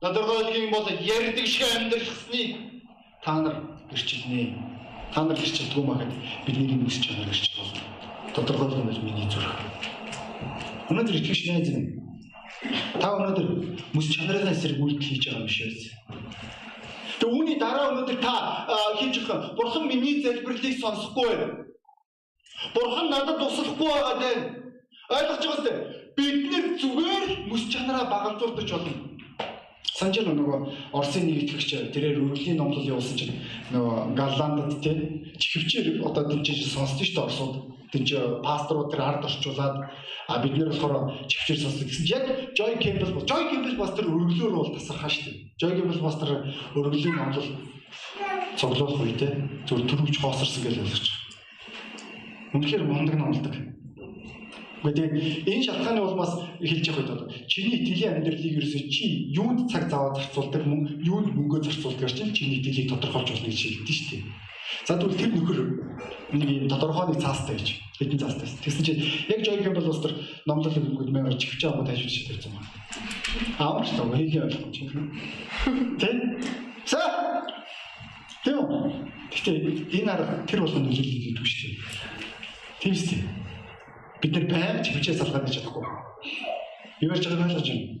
тодорхойлох 0.00 0.56
юм 0.56 0.70
бол 0.70 0.86
ярьдаг 0.88 1.46
шиг 1.46 1.66
амьдрахсныг 1.76 2.50
та 3.24 3.40
нар 3.40 3.56
гэрчилнэ. 3.90 4.52
Та 5.12 5.24
нар 5.24 5.36
гэрчилдэггүй 5.36 5.84
махад 5.84 6.12
бидний 6.46 6.76
мэс 6.76 7.00
чанар 7.00 7.28
гэрчил 7.28 7.56
болно. 7.56 7.80
Тодорхойлох 8.34 8.84
нь 8.84 9.04
миний 9.04 9.28
зүрх. 9.30 9.56
Өнөөдөр 10.90 11.16
итгэж 11.16 11.40
найз 11.48 11.68
минь 11.72 11.88
та 13.00 13.16
өнөөдөр 13.16 13.46
мэс 13.94 14.06
чанарын 14.12 14.52
эсрэг 14.52 14.76
үйлдэл 14.76 15.08
хийж 15.08 15.24
байгаа 15.24 15.40
юм 15.40 15.48
шээс. 15.48 15.80
Тэг 17.20 17.28
үүний 17.32 17.56
дараа 17.56 17.92
өнөөдөр 17.92 18.18
та 18.20 18.34
хийж 19.00 19.24
бурхан 19.56 19.88
миний 19.88 20.20
залбирлыг 20.20 20.76
сонсохгүй 20.80 21.28
байна. 21.32 21.48
Бурхан 22.74 23.08
надад 23.08 23.38
туслахгүй 23.40 23.88
байгаа 23.88 24.16
дээ 24.20 24.63
Ойлгож 25.10 25.42
байгаа 25.44 25.56
үстэй. 25.58 25.76
Бид 26.16 26.36
нэр 26.50 26.66
зүгээр 26.80 27.24
мэс 27.50 27.64
чанараа 27.72 28.06
багалзуурдаж 28.08 28.70
болно. 28.70 29.14
Санаж 29.94 30.16
байна 30.18 30.34
нөгөө 30.34 30.58
Оросын 30.96 31.26
нэг 31.28 31.44
итгэгч 31.44 31.94
тэрээр 31.94 32.18
өргөлийн 32.24 32.58
номлол 32.58 32.82
явуулсан 32.82 33.14
чинь 33.14 33.38
нөгөө 33.70 34.18
Галландд 34.18 34.82
тий 34.82 34.96
чихвчээр 35.38 36.02
одоо 36.02 36.26
дэмжиж 36.26 36.66
сонсдоо 36.66 37.04
шүү 37.04 37.14
дээ 37.14 37.24
Оросууд. 37.24 37.54
Тэнд 37.94 38.10
пасторууд 38.42 38.90
тэр 38.90 39.02
ард 39.06 39.22
орчуулад 39.22 39.76
а 40.26 40.42
бид 40.42 40.58
нэр 40.58 40.74
болохоор 40.74 41.30
чихвчээр 41.30 41.60
сонсдог 41.62 41.86
гэсэн 41.86 42.06
чинь 42.10 42.16
яг 42.18 42.26
Joy 42.58 42.74
Campbell 42.82 43.22
Joy 43.22 43.42
Campbell 43.54 43.78
бас 43.78 43.94
тэр 43.94 44.10
өргөлөөр 44.10 44.54
бол 44.58 44.74
тасархаа 44.74 45.10
шүү 45.14 45.24
дээ. 45.30 45.36
Joy 45.62 45.72
Campbell 45.78 46.02
бас 46.02 46.16
тэр 46.18 46.30
өргөлийн 46.74 47.14
номлол 47.14 47.48
цуглуулах 48.58 48.98
үедээ 48.98 49.32
зүр 49.68 49.80
төрөвч 49.86 50.16
хоосорсон 50.18 50.62
гэж 50.66 50.74
ойлгож 50.82 51.06
байгаа. 51.06 51.22
Үнэхээр 52.54 52.82
мундаг 52.82 53.16
номлодог. 53.18 53.54
Гэхдээ 54.84 55.48
энэ 55.48 55.64
шалтгааны 55.64 56.00
улмаас 56.04 56.32
хэлж 56.60 56.84
явах 56.92 57.08
үед 57.08 57.48
чиний 57.48 57.80
итгэлийн 57.80 58.20
амьдралыг 58.20 58.56
ерөөсөө 58.60 58.82
чи 58.92 59.32
юунд 59.32 59.64
цаг 59.72 59.88
зав 59.88 60.12
зарцуулдаг 60.12 60.62
мөн 60.68 61.00
юунд 61.00 61.32
мөнгө 61.32 61.64
зарцуулдаг 61.64 62.12
чинь 62.12 62.36
чиний 62.36 62.60
итгэлийг 62.60 62.92
тодорхойлж 62.92 63.32
болно 63.32 63.48
гэж 63.48 63.60
хэлдэг 63.64 63.96
шүү 63.96 64.08
дээ. 64.12 64.22
За 64.84 64.98
тэгвэл 65.00 65.16
тэр 65.16 65.30
нөхөр 65.32 65.60
нэг 66.36 66.50
юм 66.50 66.68
тодорхой 66.68 67.08
нэг 67.08 67.22
цаастай 67.24 67.56
гэж 67.56 67.68
хэдэн 67.96 68.20
цаастай. 68.20 68.48
Тэгсэн 68.60 68.84
чинь 68.84 69.00
яг 69.32 69.40
Joy 69.40 69.64
Campbell 69.64 69.88
бас 69.88 70.00
тэр 70.04 70.14
номлол 70.44 70.76
өгөхөд 70.76 71.10
мээр 71.12 71.38
чивч 71.40 71.64
аваад 71.64 71.88
тажиж 71.88 72.10
шийдэж 72.10 72.44
байгаа 72.44 72.60
юм. 72.60 72.68
Аавч 73.56 73.88
таа 73.96 74.16
хийх 74.18 74.36
ойлгомж 74.36 74.76
юм. 74.84 75.08
Тэ? 75.96 76.08
Са. 76.84 77.00
Тэв. 78.44 78.60
Гэтэ 79.32 79.52
энэ 79.96 80.12
арга 80.12 80.44
тэр 80.44 80.60
болгоно 80.60 80.92
нөлөөлөл 80.92 81.24
гэдэг 81.24 81.46
шүү 81.48 81.72
дээ. 81.72 81.80
Тийм 82.80 82.94
шүү 82.94 83.08
дээ. 83.16 83.43
Бид 84.24 84.32
нар 84.32 84.46
байнга 84.48 84.80
чивчээ 84.80 85.20
салгаад 85.20 85.44
байж 85.44 85.60
чадахгүй. 85.60 85.84
Юу 87.04 87.12
ярьж 87.12 87.28
байгааг 87.28 87.44
ойлгож 87.44 87.68
байна. 87.68 88.00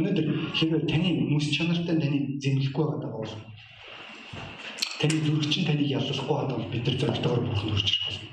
Өнөөдөр 0.00 0.26
хэрвээ 0.56 0.82
таны 0.88 1.08
хүмүүс 1.12 1.46
чанартай 1.52 1.96
таны 2.00 2.18
зэмлэхгүй 2.40 2.84
байгаа 2.88 3.12
бол 3.12 3.32
таны 4.96 5.16
зүрх 5.28 5.44
чинь 5.52 5.68
таныг 5.68 5.92
яллахгүй 5.92 6.24
бол 6.24 6.64
бид 6.72 6.86
нар 6.88 6.96
зоригтойгоор 6.96 7.44
бурхан 7.44 7.68
хүрч 7.68 7.88
ирэх 7.92 8.04
болно. 8.08 8.28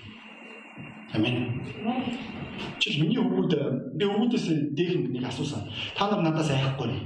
Амен. 1.12 1.36
Чи 2.80 2.96
миний 3.04 3.20
өвгүүд 3.20 3.54
би 4.00 4.04
өвгүүдээс 4.08 4.48
дээх 4.72 5.12
нэг 5.12 5.28
асуусан. 5.28 5.68
Та 5.92 6.08
нар 6.08 6.24
надаас 6.24 6.56
айхгүй 6.56 6.88
нэ. 6.88 7.04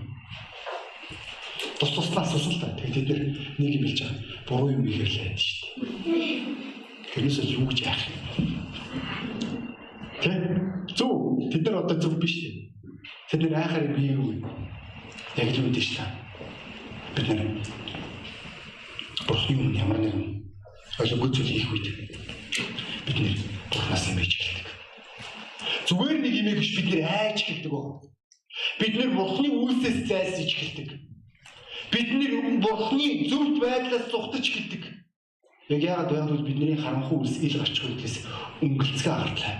Тус 1.81 1.89
туслаа 1.89 2.21
асуусан 2.21 2.53
л 2.53 2.61
та. 2.61 2.69
Тэгээд 2.77 3.09
тэд 3.09 3.21
нэг 3.57 3.81
юм 3.81 3.85
хэлж 3.89 3.99
байгаа. 4.05 4.21
Буруу 4.45 4.77
юм 4.77 4.85
ихэрлээ 4.85 5.33
шүү 5.33 5.73
дээ. 6.05 6.85
Тэрнээс 7.17 7.49
юу 7.49 7.65
гэж 7.65 7.79
яах 7.81 8.05
юм? 8.13 8.74
Тэ? 10.21 10.31
Зөв. 10.95 11.39
Тэд 11.51 11.61
нар 11.65 11.83
одоо 11.83 11.97
зөв 11.99 12.17
биш. 12.19 12.35
Тэд 13.29 13.41
нар 13.41 13.61
айхаар 13.61 13.93
би 13.95 14.13
юу 14.13 14.31
вэ? 14.31 14.47
Яг 15.37 15.49
л 15.51 15.67
үдэж 15.67 15.97
та. 15.97 16.05
Бид 17.15 17.27
нар 17.29 17.41
Бурхны 19.27 19.57
өмнө 19.57 19.79
ямар 19.79 19.99
нэгэн 19.99 20.23
ойлгомжтой 20.99 21.33
зүйл 21.33 21.51
хийх 21.51 21.71
үед 21.73 21.87
бид 23.05 23.17
нэр 23.19 23.35
Бурханаас 23.71 24.05
юм 24.09 24.17
хийж 24.21 24.33
эхэлдэг. 24.37 24.67
Зүгээр 25.89 26.19
нэг 26.21 26.33
юм 26.39 26.49
биш 26.59 26.71
бид 26.77 26.87
нэр 26.93 27.03
айж 27.03 27.37
эхэлдэг 27.41 27.71
баг. 27.71 28.05
Бид 28.79 28.93
нэр 28.95 29.11
Бурхны 29.17 29.49
үйлсээс 29.49 29.99
зайлсхийж 30.07 30.51
эхэлдэг. 30.53 30.89
Бид 31.91 32.09
нэр 32.13 32.33
Бурхны 32.63 33.07
зөвхт 33.29 33.57
байдлаас 33.59 34.05
зүхтэж 34.11 34.45
эхэлдэг. 34.45 34.83
Яг 35.69 35.81
яагаад 35.81 36.11
вэ 36.11 36.21
гэвэл 36.21 36.45
бидний 36.45 36.77
харанхуй 36.77 37.25
үйлс 37.25 37.41
ил 37.41 37.57
гарч 37.57 37.81
өгдгээс 37.81 38.15
өнгөлцгөө 38.61 39.15
гартлаа. 39.17 39.55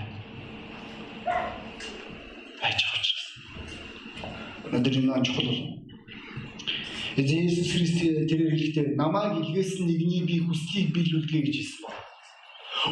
Айж 2.62 2.80
авч. 2.86 3.06
Өнөөдөр 4.70 4.94
энэ 5.02 5.26
чухал 5.26 5.50
болно. 5.50 5.76
Эзэн 7.18 7.42
Иесус 7.42 7.72
Христ 7.74 7.98
тэр 8.30 8.40
хэлэхдээ 8.54 8.94
намайг 8.94 9.34
илгээсэн 9.42 9.82
нэгний 9.90 10.22
би 10.22 10.36
хүслийг 10.46 10.94
биелүүлдэгэ 10.94 11.42
гэж 11.42 11.56
хэлсэн 11.58 11.82
байна. 11.82 12.06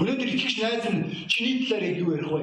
Өнөөдөр 0.01 0.29
итгэгч 0.35 0.57
найз 0.59 0.85
нь 0.91 1.01
чиний 1.31 1.55
талаар 1.63 1.85
яг 1.87 1.97
юу 2.03 2.19
ярих 2.19 2.31
вэ? 2.35 2.43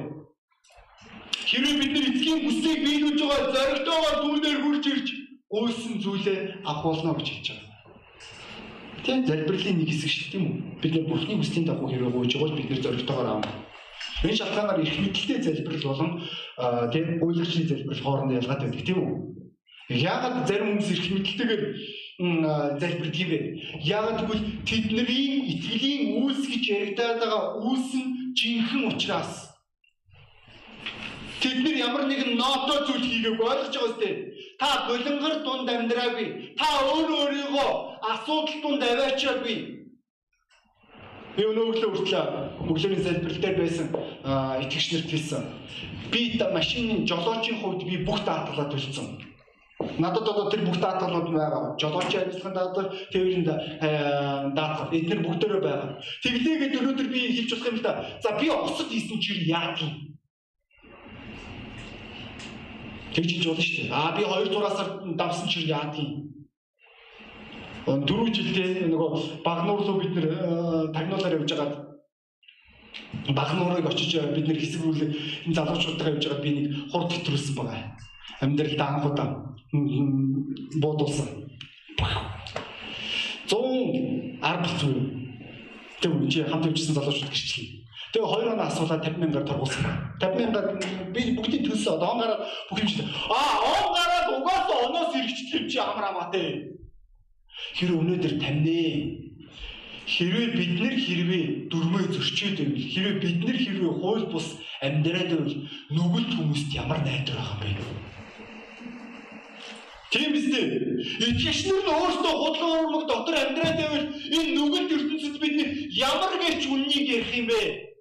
Хэрвээ 1.52 1.76
бид 1.84 1.92
нар 1.92 2.06
эцгийн 2.08 2.40
хүслийг 2.48 2.80
биелүүлж 2.80 3.20
байгаа 3.20 3.52
зоригтойгоор 3.52 4.16
түүнээр 4.24 4.58
хурж 4.64 4.84
ирж 4.88 5.08
гуйсан 5.52 5.94
зүйлээ 6.00 6.38
авах 6.64 6.84
болно 6.86 7.12
гэж 7.20 7.28
хэлж 7.28 7.48
байгаа. 7.52 7.61
Тийм 9.02 9.26
залбирлын 9.26 9.78
нэг 9.82 9.88
хэсэг 9.90 10.10
шүү 10.10 10.40
үү? 10.40 10.78
Бид 10.78 10.92
нар 10.94 11.06
Бурхны 11.10 11.34
хүслийн 11.34 11.66
дагуу 11.66 11.90
хэрэг 11.90 12.14
гуйж 12.14 12.32
байгаа 12.38 12.56
бид 12.56 12.70
нар 12.70 12.82
зоригтойгоор 12.82 13.28
аав. 13.28 13.44
Энэ 14.22 14.38
шалтгаанаар 14.38 14.80
их 14.80 14.94
мэдлэлтэй 14.98 15.42
залбирал 15.42 15.86
болон 15.90 16.10
тийм 16.94 17.06
уйлгчны 17.18 17.66
залбирал 17.66 18.02
хоорондоо 18.02 18.38
ялгаатай 18.38 18.68
байдаг 18.70 18.86
тийм 18.86 18.98
үү? 19.02 19.10
Яагаад 19.90 20.46
зарим 20.46 20.78
хүмүүс 20.78 20.90
эрх 20.94 21.06
мэдэлтэйгээр 21.10 21.62
залбирдаг 22.78 23.18
юм 23.18 23.30
бэ? 23.30 23.38
Яагаад 23.82 24.18
гэвэл 24.22 24.44
тэдний 24.62 25.50
итгэлийн 25.50 26.02
үүс 26.22 26.40
гэж 26.46 26.62
яригадаад 26.70 27.18
байгаа 27.18 27.42
үүс 27.58 27.88
нь 27.98 28.08
жинхэнэ 28.38 28.86
учраас 28.86 29.51
Тэд 31.42 31.58
нар 31.64 31.76
ямар 31.88 32.04
нэгэн 32.06 32.38
ноото 32.38 32.86
зүйл 32.86 33.02
хийгээг 33.02 33.40
ойлгож 33.40 33.74
байгаа 33.74 33.90
үстэй. 33.90 34.14
Та 34.60 34.86
болонгор 34.86 35.34
дунд 35.42 35.68
амьдраагүй. 35.68 36.54
Та 36.54 36.66
өөр 36.94 37.10
өөрийгөө 37.18 37.70
асуудал 38.12 38.58
дунд 38.62 38.82
аваачаагүй. 38.82 39.58
Би 41.34 41.42
өнөөгөө 41.50 41.90
хүртлээ 41.90 42.24
өглөөний 42.70 43.02
залбирал 43.02 43.42
дээр 43.42 43.56
байсан 43.58 43.88
итгэгч 44.62 44.86
нарт 44.92 45.10
хэлсэн. 45.10 45.42
Би 46.12 46.20
машины 46.54 47.02
жолоочийн 47.08 47.58
хувьд 47.58 47.82
би 47.88 48.04
бүх 48.06 48.20
даатгалаа 48.22 48.70
төлсөн 48.70 49.18
Надад 49.98 50.28
одоо 50.28 50.50
тэр 50.50 50.62
бүх 50.62 50.78
даатгалууд 50.78 51.32
байгаа. 51.34 51.74
Жолооч 51.80 52.14
ажиллахын 52.14 52.54
даатгал, 52.54 52.94
тээврийн 53.10 53.44
даатгал 54.54 54.94
эдгээр 54.94 55.20
бүгдээрээ 55.26 55.62
байгаа. 55.62 55.98
Тэглээгээд 56.22 56.78
өнөөдөр 56.78 57.08
би 57.10 57.20
хэлж 57.34 57.50
болох 57.50 57.66
юм 57.66 57.76
л 57.76 57.82
да. 57.82 57.92
За 58.22 58.38
би 58.38 58.46
осод 58.46 58.88
хийсэн 58.92 59.18
чинь 59.18 59.48
яах 59.50 59.80
юм? 59.82 60.11
Тэгж 63.14 63.30
хэлж 63.32 63.46
болно 63.46 63.62
шүү 63.62 63.76
дээ. 63.76 63.92
Аа 63.92 64.16
би 64.16 64.22
2 64.24 64.52
дураасаар 64.52 64.90
давсан 65.16 65.48
чинь 65.48 65.68
яах 65.68 65.96
юм? 65.98 66.10
Дөрөв 67.86 68.28
жилдээ 68.30 68.88
нөгөө 68.88 69.10
багнуур 69.44 69.80
руу 69.82 69.98
бид 70.00 70.14
нэр 70.14 70.26
тагнуулаар 70.94 71.36
явж 71.36 71.50
байгаад 71.50 71.74
багнуурыг 73.36 73.86
очиж 73.90 74.12
бид 74.34 74.46
нэр 74.46 74.60
хэсгүүл 74.62 75.02
энэ 75.46 75.56
залуучуудтай 75.56 76.08
явж 76.14 76.24
байгаад 76.24 76.44
би 76.44 76.50
нэг 76.56 76.66
хурд 76.90 77.10
хэтрүүлсэн 77.12 77.54
байгаа 77.58 77.98
амьдралдаа 78.42 78.88
анхудаа 78.94 79.28
буудуулсан. 80.82 81.28
110 83.50 84.78
зүйл. 84.80 85.02
Тэг 86.00 86.10
үгүй 86.10 86.42
хамт 86.46 86.66
явжсэн 86.66 86.94
залуучууд 86.96 87.30
гэрчлээ. 87.30 87.81
Тэгээ 88.12 88.28
хоёр 88.28 88.48
оноо 88.52 88.66
асуулаа 88.68 89.00
50 89.00 89.24
мянгаар 89.24 89.46
торгуулсан. 89.48 89.84
50 90.20 90.36
мянгаар 90.36 90.66
би 91.16 91.32
бүгдийг 91.32 91.64
төлсөн. 91.64 91.96
Одоо 91.96 92.08
онгаараа 92.12 92.38
бүх 92.68 92.78
юм 92.84 92.88
шиг. 92.88 93.08
Аа 93.32 93.56
онгаараа 93.72 94.22
угаасаа 94.36 94.78
оноос 94.86 95.16
иргэжлээ 95.16 95.64
чи 95.72 95.78
амар 95.80 96.04
амаатай. 96.12 96.76
Хэрэг 97.72 97.96
өнөөдөр 97.96 98.34
тамнээ. 98.36 98.92
Хэрвээ 100.12 100.48
бид 100.52 100.72
нэр 100.76 100.96
хэрвээ 101.00 101.44
дөрмөө 101.72 102.04
зөрчөөд 102.12 102.56
байвал 102.60 102.84
хэрвээ 102.92 103.16
бид 103.22 103.38
нэр 103.48 103.58
хэрвээ 103.64 103.92
хууль 103.96 104.26
бус 104.28 104.46
амьдраад 104.84 105.30
байвал 105.32 105.56
нүгэлт 105.96 106.32
хүмүүст 106.36 106.68
ямар 106.76 107.00
найдар 107.00 107.38
байгаа 107.40 107.64
юм 107.64 107.80
бэ? 107.80 108.12
Тийм 110.12 110.36
үстэй. 110.36 110.64
Итгэгчнэр 111.16 111.80
нь 111.80 111.92
өөрсдөө 111.96 112.34
худлан 112.36 112.72
урмаг 112.76 113.04
дотор 113.08 113.36
амьдраад 113.40 113.76
байвал 113.80 114.06
энэ 114.36 114.52
нүгэлт 114.52 114.90
ертөнцид 115.00 115.36
бид 115.40 115.56
ямар 115.96 116.34
гэж 116.36 116.60
үннийг 116.68 117.06
ярих 117.08 117.32
юм 117.40 117.48
бэ? 117.48 117.91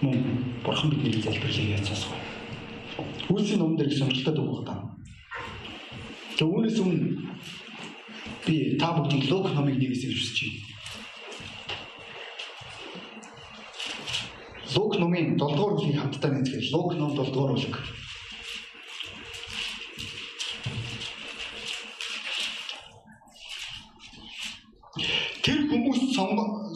Мөн 0.00 0.16
бурхан 0.64 0.90
бидний 0.90 1.22
залбирлыг 1.22 1.84
сонсгоо. 1.84 2.16
Хүйсийн 3.28 3.60
номдэр 3.60 3.88
их 3.88 3.98
сонирхолтой 3.98 4.44
үг 4.44 4.64
байна. 4.66 4.96
Түүнээс 6.38 6.80
өмнө 6.80 7.08
би 8.46 8.76
та 8.80 8.92
бүгдийг 8.96 9.28
Лук 9.30 9.52
номыг 9.54 9.76
нэг 9.76 9.92
хэсэг 9.92 10.10
хүсэж 10.16 10.38
байна. 10.40 10.60
Лук 14.74 14.92
номын 14.98 15.36
7 15.36 15.38
дугаар 15.38 15.74
бүлгийг 15.76 16.00
хамтдаа 16.00 16.30
нэзгээр 16.32 16.72
Лук 16.72 16.90
ном 16.96 17.12
7 17.16 17.32
дугаар 17.34 17.54
бүлэг 17.54 17.76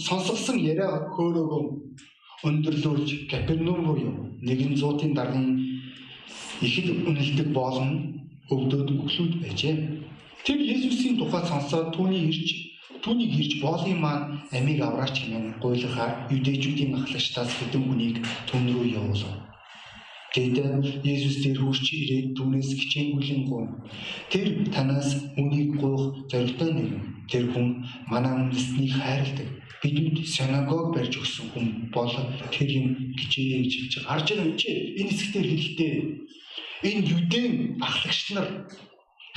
сонсгосон 0.05 0.59
яриа 0.61 1.09
хөөрөөгөө 1.15 1.63
өндөрлүүлж 2.49 3.11
Капернаум. 3.31 4.39
Нэгэн 4.45 4.77
зуутын 4.81 5.13
даргын 5.17 5.49
ихэд 6.61 7.09
үнэлдэг 7.09 7.49
боолн 7.57 7.93
өвдөд 8.53 8.89
өглүүд 8.93 9.33
байжээ. 9.43 9.77
Тэр 10.45 10.59
Есүсийн 10.61 11.17
тухай 11.17 11.43
сонсоод 11.49 11.97
түүний 11.97 12.29
ирж 12.29 12.49
түүнийг 13.05 13.33
ирж 13.41 13.53
боолын 13.65 14.01
маань 14.01 14.25
амийг 14.57 14.81
авраач 14.85 15.17
хэмээн 15.21 15.61
гуйлахаар 15.61 16.29
юдэжүүдийн 16.33 16.93
махлагчдаас 16.93 17.51
хэдэн 17.57 17.83
хүнийг 17.85 18.17
түн 18.49 18.65
рүү 18.73 18.87
явуулав. 19.01 19.44
Тэгэд 20.35 21.07
Есүс 21.07 21.47
тэр 21.47 21.63
хурч 21.63 21.87
ирээд 21.95 22.35
түүнээс 22.35 22.71
хичээнгүйлэн 22.75 23.43
гуйв. 23.47 23.71
Тэр 24.35 24.67
танаас 24.75 25.15
үнийг 25.39 25.79
гуйх 25.79 26.27
зоригтой 26.27 26.71
нэг. 26.75 26.91
Тэр 27.31 27.55
хүн 27.55 27.87
манай 28.11 28.35
үндэснийг 28.35 28.99
хайрладаг 28.99 29.49
бидэнд 29.85 30.19
синагог 30.27 30.91
барьж 30.91 31.23
өгсөн 31.23 31.47
хүн 31.53 31.67
бол 31.95 32.11
тэр 32.51 32.69
юм 32.73 33.15
гэж 33.15 33.33
хэлж. 33.37 33.93
Харж 34.03 34.27
байгаа 34.33 34.51
үчи 34.59 34.71
энэ 34.99 35.13
хэсгээр 35.13 35.49
хэлэхдээ 35.53 35.95
энэ 36.89 37.07
юдэн 37.15 37.53
ахлагч 37.79 38.35
нар 38.35 38.49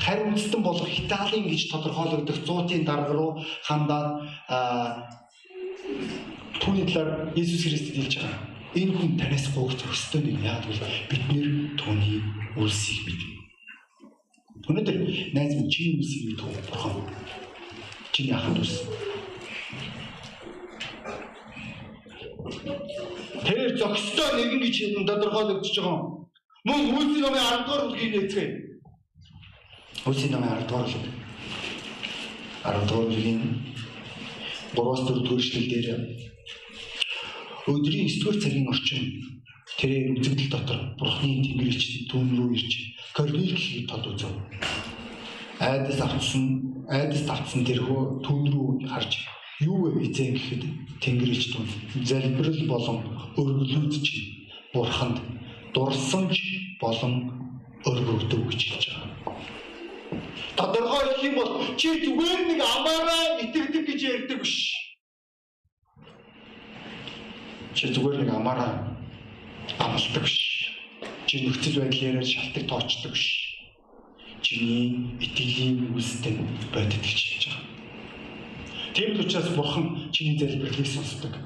харь 0.02 0.24
үндэстэн 0.24 0.62
болох 0.64 0.88
Италийн 0.88 1.46
гэж 1.52 1.62
тодорхойлогдох 1.72 2.40
зуутын 2.48 2.88
дарга 2.88 3.14
руу 3.14 3.32
хандаад 3.68 4.24
түүний 6.62 6.86
талаар 6.88 7.36
Иесус 7.36 7.62
Христэд 7.68 7.96
хэлж 7.98 8.14
байгаа. 8.24 8.57
Энэ 8.78 8.94
хүн 8.94 9.18
танаас 9.18 9.46
гуйх 9.54 9.74
зохистой 9.74 10.22
нэг 10.22 10.38
яа 10.46 10.62
гэвэл 10.62 10.86
бид 11.10 11.24
нэр 11.34 11.48
түүний 11.82 12.22
үлсийг 12.62 13.10
мэднэ. 13.10 13.34
Өнөөдөр 14.70 14.98
найз 15.34 15.54
минь 15.58 15.72
чиний 15.74 15.98
үлсийг 15.98 16.24
мэдэх 16.38 16.70
бурхан 16.70 17.02
Чиний 18.14 18.34
ахын 18.38 18.54
дүүс. 18.54 18.74
Тэр 23.46 23.60
зөкстөө 23.82 24.30
нэгэн 24.38 24.62
гэж 24.62 24.76
тодорхойлогдож 25.10 25.76
байгаа 25.78 25.98
юм. 25.98 26.06
Мөн 26.68 26.82
Үлсийн 26.94 27.22
номын 27.26 27.42
10 27.42 27.66
дугаар 27.66 27.84
бүлгийн 27.90 28.14
нээцгээ. 28.14 28.50
Үлсийн 30.06 30.32
номын 30.34 30.54
10 30.54 30.70
дугаар 30.70 30.86
бүлэг. 30.86 31.06
10 32.62 32.90
дугаар 32.90 33.10
бүлгийн 33.10 33.42
3-4 34.78 35.26
дугаар 35.26 35.42
эшлэл 35.42 35.70
дээр 35.72 35.90
өдрийн 37.68 38.08
9 38.08 38.24
дугаар 38.24 38.40
цагийн 38.42 38.68
орчин 38.72 39.04
тэрээр 39.80 40.16
үзэгдэл 40.16 40.52
дотор 40.56 40.80
Бурхны 41.00 41.44
Тэнгэрлэгч 41.44 42.08
түүн 42.08 42.28
рүү 42.40 42.50
ирж 42.56 42.72
Корнил 43.16 43.52
гэхийг 43.52 43.90
тод 43.92 44.08
үзв. 44.08 44.32
Айдас 45.60 46.00
авцсан 46.00 46.44
айдас 46.88 47.24
тавцсан 47.28 47.68
тэрхүү 47.68 48.24
түүн 48.24 48.44
рүү 48.54 48.88
харж 48.88 49.12
юу 49.60 49.92
вэ 49.92 50.08
эзэн 50.08 50.32
гэхэд 50.40 50.64
Тэнгэрлэгч 51.04 51.46
түүн 51.52 51.68
залбирал 52.08 52.62
болон 52.72 52.98
өргөлөөдөж 53.36 54.08
Бурханд 54.74 55.18
дурсамж 55.76 56.36
болон 56.80 57.14
өргөгдөв 57.84 58.42
гэж 58.48 58.62
хэлж 58.64 58.86
байгаа. 58.96 59.36
Тодорхой 60.58 61.04
хэлэх 61.04 61.24
юм 61.28 61.36
бол 61.36 61.52
чи 61.76 61.90
зүгээр 62.06 62.42
нэг 62.48 62.60
амаараа 62.64 63.42
итгэдэг 63.44 63.84
гэж 63.88 64.02
ярьдаг 64.16 64.40
биш. 64.42 64.87
Чи 67.78 67.94
зүгээр 67.94 68.26
нэг 68.26 68.34
амаараа 68.34 68.98
амлдаг 69.78 70.26
биш. 70.26 70.74
Чи 71.30 71.46
нөхцөл 71.46 71.86
байдлаараа 71.86 72.26
шалтгаан 72.26 72.66
тоочдог 72.66 73.14
биш. 73.14 73.54
Чиний 74.42 75.14
итгэлийн 75.22 75.94
үлстэй 75.94 76.42
бодит 76.74 77.06
гэж 77.06 77.20
хэлж 77.22 77.44
байгаа. 77.54 77.66
Тийм 78.98 79.14
л 79.14 79.22
учраас 79.22 79.54
бурхан 79.54 80.10
чиний 80.10 80.42
залбирлыг 80.42 80.88
сонсдог. 80.90 81.38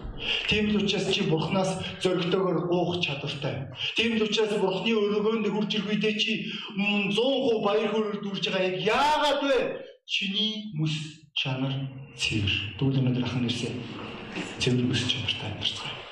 Тийм 0.47 0.71
л 0.71 0.79
учраас 0.79 1.11
чи 1.11 1.27
бурхнаас 1.27 1.83
зөрөгтэйгээр 1.99 2.59
гуух 2.63 3.03
чадвартай. 3.03 3.67
Тийм 3.99 4.15
л 4.15 4.23
учраас 4.23 4.55
бурхны 4.55 4.87
өрөөгөөнд 4.87 5.51
хурж 5.51 5.75
ирэх 5.75 5.91
үедээ 5.91 6.15
чи 6.15 6.47
100% 6.79 7.59
баяр 7.59 7.91
хөөрөөр 7.91 8.23
дүүрж 8.23 8.45
байгаа 8.47 8.71
яг 8.71 8.77
яагаад 8.87 9.41
вэ? 9.43 9.59
Чиний 10.07 10.71
мэс 10.79 10.95
чанар 11.35 11.75
цэвэр. 12.15 12.79
Дүүл 12.79 13.03
өнөдөр 13.03 13.27
ахын 13.27 13.43
нэрсээ 13.43 13.75
цэвэр 14.63 14.87
мэс 14.87 15.03
чанартай 15.11 15.51
амьдарцгаая. 15.51 16.10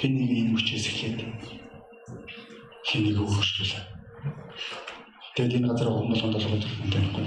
Хэнийг 0.00 0.32
энэ 0.32 0.52
хүчээс 0.56 0.86
эхлээд 0.88 1.20
хэнийг 2.88 3.18
өөрчлөлөө. 3.20 3.82
Тэгэд 5.36 5.56
энэ 5.60 5.68
газар 5.68 5.88
гомдол 5.92 6.20
гомдол 6.24 6.46
гомдол 6.48 6.72
юм 6.80 6.88
таахгүй. 6.88 7.24